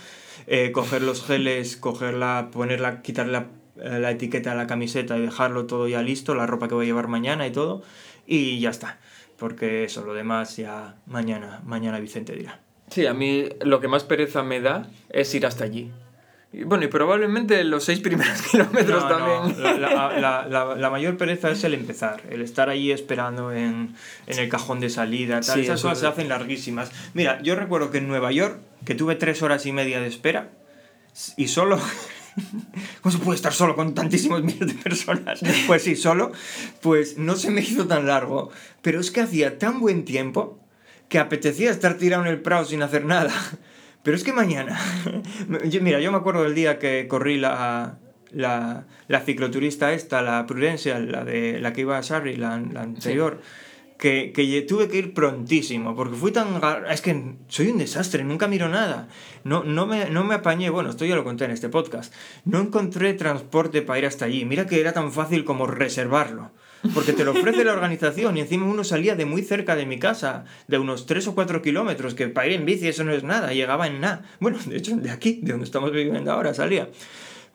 [0.48, 5.22] eh, coger los geles, cogerla, ponerla, quitarle la, eh, la, etiqueta a la camiseta y
[5.22, 7.84] dejarlo todo ya listo, la ropa que voy a llevar mañana y todo,
[8.26, 9.00] y ya está.
[9.38, 12.62] Porque eso, lo demás ya mañana, mañana Vicente dirá.
[12.89, 15.91] Sí, a mí lo que más pereza me da es ir hasta allí.
[16.64, 19.62] Bueno, y probablemente los seis primeros kilómetros no, también.
[19.62, 19.78] No.
[19.78, 23.95] La, la, la, la, mayor pereza es el empezar, el estar ahí esperando en,
[24.28, 25.41] en el cajón de salida.
[25.41, 25.56] Tal.
[25.56, 26.91] Sí, Esas cosas se hacen larguísimas.
[27.14, 30.49] Mira, yo recuerdo que en Nueva York, que tuve tres horas y media de espera,
[31.38, 31.80] y solo.
[33.01, 35.39] ¿Cómo se puede estar solo con tantísimos miles de personas?
[35.68, 36.32] Pues sí, solo.
[36.82, 38.51] Pues no se me hizo tan largo.
[38.82, 40.60] Pero es que hacía tan buen tiempo
[41.10, 43.34] que apetecía estar tirado en el Prado sin hacer nada.
[44.06, 44.80] Pero es que mañana,
[45.82, 47.97] mira, yo me acuerdo del día que corrí la,
[48.32, 52.84] la, la cicloturista esta, la Prudencia, la, de, la que iba a Sarri, la, la
[52.84, 53.95] anterior, sí.
[53.97, 56.62] que, que tuve que ir prontísimo, porque fui tan...
[56.88, 59.08] Es que soy un desastre, nunca miro nada.
[59.43, 62.62] No, no, me, no me apañé, bueno, esto ya lo conté en este podcast, no
[62.62, 64.45] encontré transporte para ir hasta allí.
[64.45, 66.51] Mira que era tan fácil como reservarlo
[66.94, 70.00] porque te lo ofrece la organización y encima uno salía de muy cerca de mi
[70.00, 73.24] casa, de unos 3 o 4 kilómetros, que para ir en bici eso no es
[73.24, 74.24] nada, llegaba en nada.
[74.40, 76.90] Bueno, de hecho, de aquí, de donde estamos viviendo ahora, salía.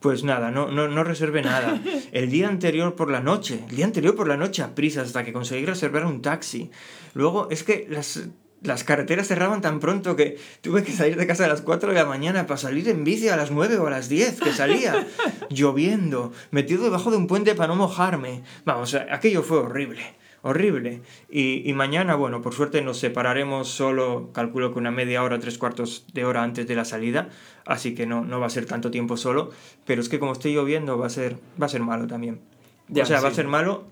[0.00, 1.78] Pues nada, no, no, no reservé nada.
[2.12, 5.24] El día anterior por la noche, el día anterior por la noche a prisas hasta
[5.24, 6.70] que conseguí reservar un taxi.
[7.12, 8.28] Luego, es que las
[8.62, 11.94] las carreteras cerraban tan pronto que tuve que salir de casa a las 4 de
[11.94, 15.06] la mañana para salir en bici a las 9 o a las 10, que salía
[15.50, 18.42] lloviendo, metido debajo de un puente para no mojarme.
[18.64, 20.02] Vamos, aquello fue horrible,
[20.42, 21.00] horrible.
[21.30, 25.56] Y, y, mañana, bueno, por suerte nos separaremos solo, calculo que una media hora, tres
[25.56, 27.28] cuartos de hora antes de la salida,
[27.64, 29.50] así que no, no va a ser tanto tiempo solo,
[29.86, 32.40] pero es que como esté lloviendo va a ser, va a ser malo también.
[32.88, 33.24] Ya, o sea, sí.
[33.24, 33.84] va a ser malo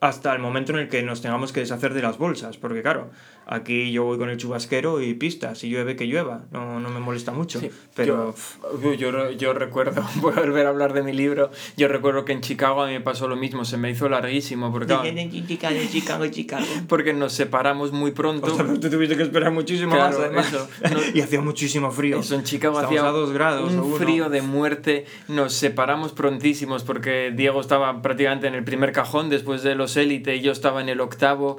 [0.00, 3.10] hasta el momento en el que nos tengamos que deshacer de las bolsas, porque claro,
[3.46, 6.98] aquí yo voy con el chubasquero y pista, si llueve que llueva, no, no me
[6.98, 7.60] molesta mucho.
[7.60, 8.34] Sí, pero
[8.82, 12.32] yo, yo, yo, recuerdo, voy a volver a hablar de mi libro, yo recuerdo que
[12.32, 14.94] en Chicago a mí me pasó lo mismo, se me hizo larguísimo, porque,
[15.46, 16.66] Chicago, Chicago, Chicago.
[16.88, 18.52] porque nos separamos muy pronto.
[18.52, 20.48] O sea, tú tuviste que esperar muchísimo claro, más.
[20.48, 22.18] Eso, no, y hacía muchísimo frío.
[22.18, 26.12] Eso, en Chicago Estamos hacía a dos grados, un o frío de muerte, nos separamos
[26.12, 30.50] prontísimos porque Diego estaba prácticamente en el primer cajón después de los élite y yo
[30.50, 31.58] estaba en el octavo,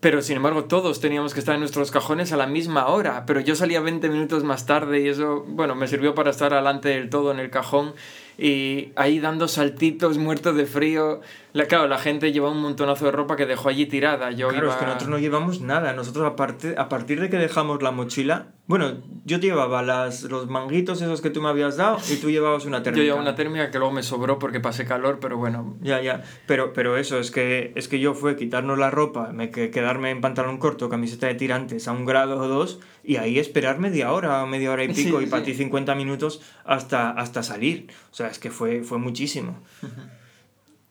[0.00, 3.40] pero sin embargo todos teníamos que estar en nuestros cajones a la misma hora, pero
[3.40, 7.08] yo salía 20 minutos más tarde y eso, bueno, me sirvió para estar adelante del
[7.08, 7.94] todo en el cajón
[8.38, 11.20] y ahí dando saltitos, muertos de frío.
[11.52, 14.32] La, claro, la gente lleva un montonazo de ropa que dejó allí tirada.
[14.32, 14.74] Yo claro, iba...
[14.74, 15.92] es que nosotros no llevamos nada.
[15.92, 21.00] Nosotros, aparte, a partir de que dejamos la mochila, bueno, yo llevaba las, los manguitos
[21.00, 22.98] esos que tú me habías dado y tú llevabas una térmica.
[23.02, 25.76] Yo llevaba una térmica que luego me sobró porque pasé calor, pero bueno.
[25.80, 26.22] Ya, ya.
[26.46, 30.10] Pero, pero eso, es que, es que yo fue quitarnos la ropa, me, que, quedarme
[30.10, 34.12] en pantalón corto, camiseta de tirantes a un grado o dos y ahí esperar media
[34.12, 35.52] hora, media hora y pico Sí, y para sí.
[35.52, 37.88] ti 50 minutos hasta, hasta salir.
[38.10, 39.58] O sea, es que fue, fue muchísimo.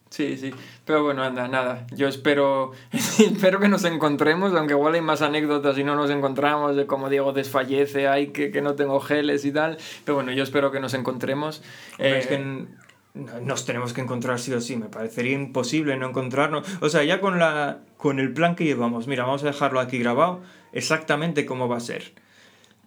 [0.09, 0.51] Sí, sí.
[0.85, 1.87] Pero bueno, anda, nada.
[1.95, 6.75] Yo espero, espero que nos encontremos, aunque igual hay más anécdotas y no nos encontramos,
[6.75, 9.77] de cómo Diego desfallece, ay, que, que no tengo geles y tal.
[10.05, 11.63] Pero bueno, yo espero que nos encontremos.
[11.97, 12.67] Eh, es que
[13.15, 16.67] nos tenemos que encontrar sí o sí, me parecería imposible no encontrarnos.
[16.81, 19.97] O sea, ya con, la, con el plan que llevamos, mira, vamos a dejarlo aquí
[19.97, 20.41] grabado
[20.73, 22.13] exactamente cómo va a ser.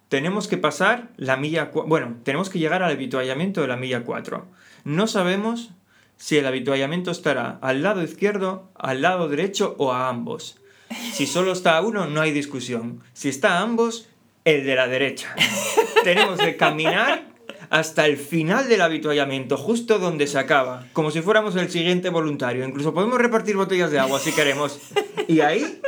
[0.09, 1.71] Tenemos que pasar la milla...
[1.73, 4.45] Bueno, tenemos que llegar al habituallamiento de la milla 4.
[4.85, 5.71] No sabemos
[6.15, 10.59] si el habituallamiento estará al lado izquierdo, al lado derecho o a ambos.
[11.11, 13.03] Si solo está uno, no hay discusión.
[13.13, 14.07] Si está ambos,
[14.45, 15.35] el de la derecha.
[16.03, 17.36] Tenemos que caminar
[17.69, 22.65] hasta el final del habituallamiento, justo donde se acaba, como si fuéramos el siguiente voluntario.
[22.65, 24.79] Incluso podemos repartir botellas de agua si queremos.
[25.27, 25.79] Y ahí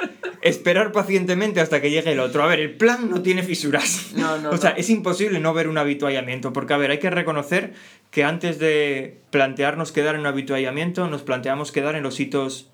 [0.41, 2.43] esperar pacientemente hasta que llegue el otro.
[2.43, 4.11] A ver, el plan no tiene fisuras.
[4.15, 4.77] No, no, o sea, no.
[4.77, 7.73] es imposible no ver un habituallamiento, porque a ver, hay que reconocer
[8.11, 12.68] que antes de plantearnos quedar en un habituallamiento, nos planteamos quedar en los hitos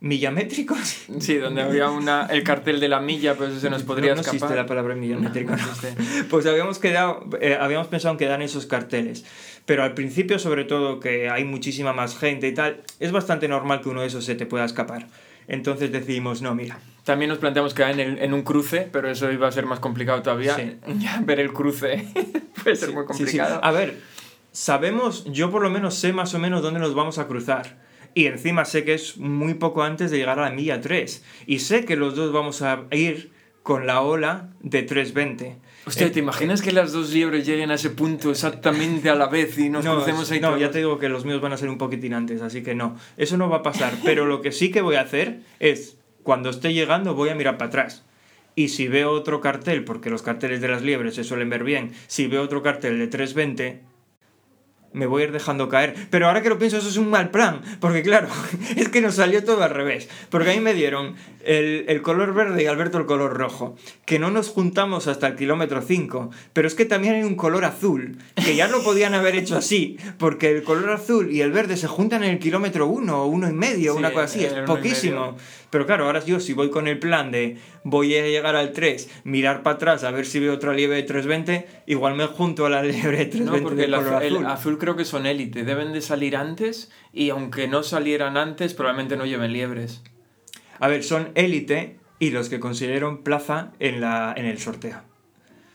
[0.00, 1.06] millamétricos.
[1.20, 4.20] Sí, donde había una, el cartel de la milla, pues se nos podría no, no
[4.20, 4.36] escapar.
[4.36, 5.50] existe la palabra millamétrico.
[5.52, 5.64] No, ¿no?
[5.66, 6.28] no.
[6.28, 9.24] Pues habíamos quedado, eh, habíamos pensado en quedar en esos carteles.
[9.66, 13.80] Pero al principio, sobre todo, que hay muchísima más gente y tal, es bastante normal
[13.82, 15.08] que uno de esos se te pueda escapar.
[15.46, 19.32] Entonces decidimos, no, mira, También nos planteamos quedar en, el- en un cruce, pero eso
[19.32, 20.54] iba a ser más complicado todavía.
[20.56, 20.76] Sí.
[20.98, 22.06] Ya ver el cruce
[22.62, 23.18] puede ser muy Sí, sí.
[23.24, 23.60] complicado.
[23.64, 23.98] A ver,
[24.52, 27.87] sabemos, yo por lo menos sé más o menos dónde nos vamos a cruzar.
[28.18, 31.22] Y encima sé que es muy poco antes de llegar a la milla 3.
[31.46, 33.30] Y sé que los dos vamos a ir
[33.62, 35.54] con la ola de 320.
[35.86, 39.28] Hostia, Eh, ¿te imaginas que las dos liebres lleguen a ese punto exactamente a la
[39.28, 40.60] vez y nos no, crucemos ahí no, todos?
[40.60, 42.96] ya te digo que los míos van a ser un poquitín antes, así que no,
[43.16, 43.92] eso no va a pasar.
[44.04, 47.56] Pero lo que sí que voy a hacer es, cuando esté llegando, voy a mirar
[47.56, 48.04] para atrás.
[48.56, 51.92] Y si veo otro cartel, porque los carteles de las liebres se suelen ver bien,
[52.08, 53.82] si veo otro cartel de 320,
[54.92, 55.94] me voy a ir dejando caer.
[56.10, 58.28] Pero ahora que lo pienso, eso es un mal plan, porque claro,
[58.76, 60.08] es que nos salió todo al revés.
[60.30, 61.14] Porque a mí me dieron
[61.44, 65.36] el, el color verde y Alberto el color rojo, que no nos juntamos hasta el
[65.36, 69.36] kilómetro 5, pero es que también hay un color azul, que ya no podían haber
[69.36, 73.22] hecho así, porque el color azul y el verde se juntan en el kilómetro 1
[73.22, 75.36] o uno y medio, Sí, una cosa así, es uno poquísimo.
[75.70, 79.22] Pero claro, ahora yo si voy con el plan de voy a llegar al 3,
[79.24, 82.70] mirar para atrás a ver si veo otra liebre de 320, igual me junto a
[82.70, 85.64] la liebre de 320 No, porque de el azul, el azul creo que son élite,
[85.64, 90.02] deben de salir antes y aunque no salieran antes, probablemente no lleven liebres.
[90.80, 95.02] A ver, son élite y los que consiguieron plaza en, la, en el sorteo.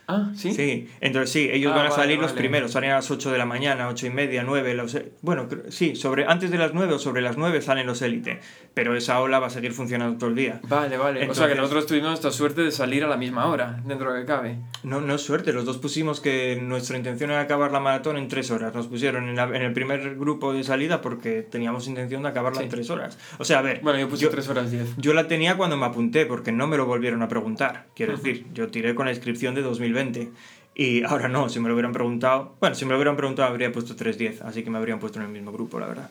[0.07, 0.53] Ah, ¿sí?
[0.53, 3.31] Sí, entonces sí, ellos Ah, van a vale, salir los primeros, salen a las 8
[3.31, 6.73] de la mañana, 8 y media, 9, los, bueno, cre- sí, sobre, antes de las
[6.73, 8.39] 9 o sobre las 9 salen los élite,
[8.73, 10.59] pero esa ola va a seguir funcionando todo el día.
[10.67, 11.29] Vale, vale.
[11.29, 14.19] o sea que nosotros tuvimos esta suerte de salir a la misma hora, dentro de
[14.19, 14.57] lo que cabe.
[14.83, 18.27] No, no es suerte, los dos pusimos que nuestra intención era acabar la maratón en
[18.27, 22.23] 3 horas, nos pusieron en, la- en el primer grupo de salida porque teníamos intención
[22.23, 22.65] de acabarla Sí.
[22.65, 23.17] en 3 horas.
[23.39, 24.97] O sea, a ver, Bueno, yo puse 3 horas 10.
[24.97, 27.87] Yo la tenía cuando me apunté, porque no me lo volvieron a preguntar.
[27.95, 29.61] Quiero decir, yo tiré con la inscripción de
[29.93, 30.31] 2020.
[30.75, 32.55] Y ahora no, si me lo hubieran preguntado.
[32.59, 34.41] Bueno, si me lo hubieran preguntado, habría puesto 3.10.
[34.41, 36.09] Así que me habrían puesto en el mismo grupo, la verdad.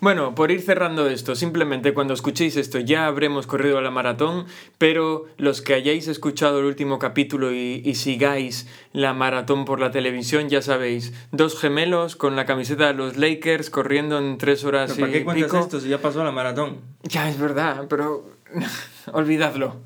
[0.00, 4.46] Bueno, por ir cerrando esto, simplemente cuando escuchéis esto ya habremos corrido la maratón,
[4.78, 9.90] pero los que hayáis escuchado el último capítulo y, y sigáis la maratón por la
[9.90, 14.92] televisión, ya sabéis, dos gemelos con la camiseta de los Lakers corriendo en tres horas
[14.94, 15.58] ¿Pero ¿Para y qué cuentas pico.
[15.64, 16.78] esto si ya pasó la maratón?
[17.02, 18.24] Ya es verdad, pero
[19.12, 19.82] olvidadlo.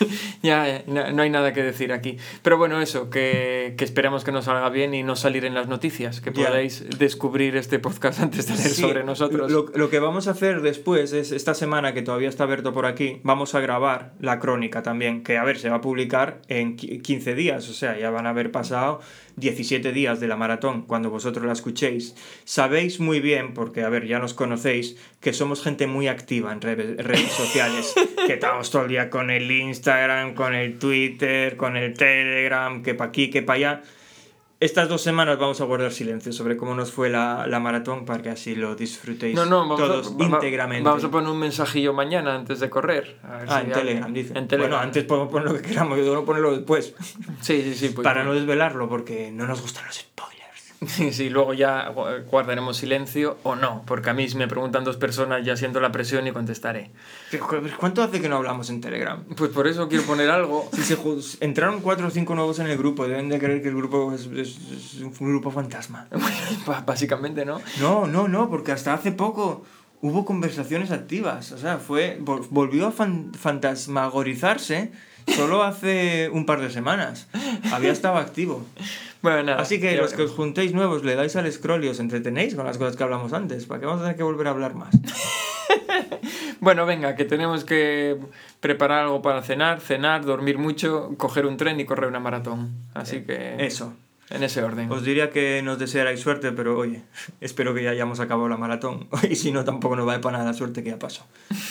[0.42, 2.16] ya no, no hay nada que decir aquí.
[2.42, 5.68] Pero bueno, eso, que, que esperamos que nos salga bien y no salir en las
[5.68, 9.50] noticias, que podáis descubrir este podcast antes de leer Sí, sobre nosotros.
[9.50, 12.86] Lo, lo que vamos a hacer después es, esta semana que todavía está abierto por
[12.86, 16.76] aquí, vamos a grabar la crónica también, que a ver, se va a publicar en
[16.76, 19.00] qui- 15 días, o sea, ya van a haber pasado
[19.38, 22.14] 17 días de la maratón cuando vosotros la escuchéis.
[22.44, 26.60] Sabéis muy bien, porque a ver, ya nos conocéis, que somos gente muy activa en
[26.60, 27.94] redes, redes sociales,
[28.26, 32.94] que estamos todo el día con el Instagram, con el Twitter, con el Telegram, que
[32.94, 33.82] pa' aquí, que pa' allá.
[34.60, 38.20] Estas dos semanas vamos a guardar silencio sobre cómo nos fue la, la maratón para
[38.22, 40.82] que así lo disfrutéis No, no, vamos, todos a, íntegramente.
[40.82, 43.18] vamos a poner un mensajillo mañana antes de correr.
[43.22, 44.36] A ver ah, si en Telegram, dice.
[44.36, 44.70] En Telegram.
[44.70, 46.92] Bueno, antes podemos poner lo que queramos, yo no ponerlo después.
[47.40, 47.88] Sí, sí, sí.
[47.90, 50.37] pues- para no desvelarlo, porque no nos gustan los spoilers.
[51.10, 54.96] Sí, luego ya gu- guardaremos silencio o no, porque a mí si me preguntan dos
[54.96, 56.90] personas ya siento la presión y contestaré.
[57.78, 59.24] ¿Cuánto hace que no hablamos en Telegram?
[59.36, 60.68] Pues por eso quiero poner algo.
[60.78, 60.96] Si se
[61.44, 64.26] entraron cuatro o cinco nuevos en el grupo, deben de creer que el grupo es,
[64.26, 66.06] es- es un grupo fantasma.
[66.86, 67.60] Básicamente, ¿no?
[67.80, 69.64] No, no, no, porque hasta hace poco
[70.00, 71.50] hubo conversaciones activas.
[71.52, 74.92] O sea, fue vol- volvió a fan- fantasmagorizarse
[75.34, 77.28] solo hace un par de semanas.
[77.72, 78.64] Había estado activo.
[79.22, 79.62] Bueno, nada.
[79.62, 82.66] Así que los que os juntéis nuevos le dais al scroll y os entretenéis con
[82.66, 83.66] las cosas que hablamos antes.
[83.66, 84.94] ¿Para qué vamos a tener que volver a hablar más?
[86.60, 88.18] Bueno, venga, que tenemos que
[88.60, 92.72] preparar algo para cenar, cenar, dormir mucho, coger un tren y correr una maratón.
[92.94, 93.34] Así que...
[93.34, 93.94] Eh, Eso.
[94.30, 94.90] En ese orden.
[94.92, 97.02] Os diría que nos desearais suerte, pero oye,
[97.40, 99.08] espero que ya hayamos acabado la maratón.
[99.30, 101.26] Y si no, tampoco nos va de para nada la suerte que ya pasó.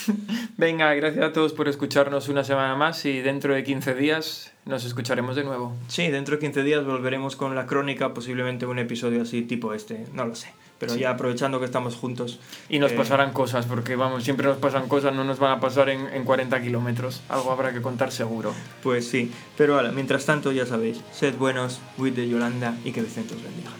[0.58, 4.86] Venga, gracias a todos por escucharnos una semana más y dentro de 15 días nos
[4.86, 5.76] escucharemos de nuevo.
[5.88, 10.06] Sí, dentro de 15 días volveremos con la crónica, posiblemente un episodio así tipo este,
[10.14, 10.52] no lo sé.
[10.80, 12.40] Pero ya aprovechando que estamos juntos.
[12.70, 15.60] Y nos eh, pasarán cosas, porque vamos, siempre nos pasan cosas, no nos van a
[15.60, 17.22] pasar en, en 40 kilómetros.
[17.30, 18.54] Algo habrá que contar seguro.
[18.84, 19.32] Pues sí.
[19.58, 23.42] Pero ahora, mientras tanto, ya sabéis, sed buenos, huid de Yolanda y que Vicente os
[23.42, 23.72] bendiga.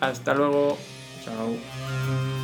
[0.00, 0.78] Hasta luego.
[1.24, 2.37] Chao.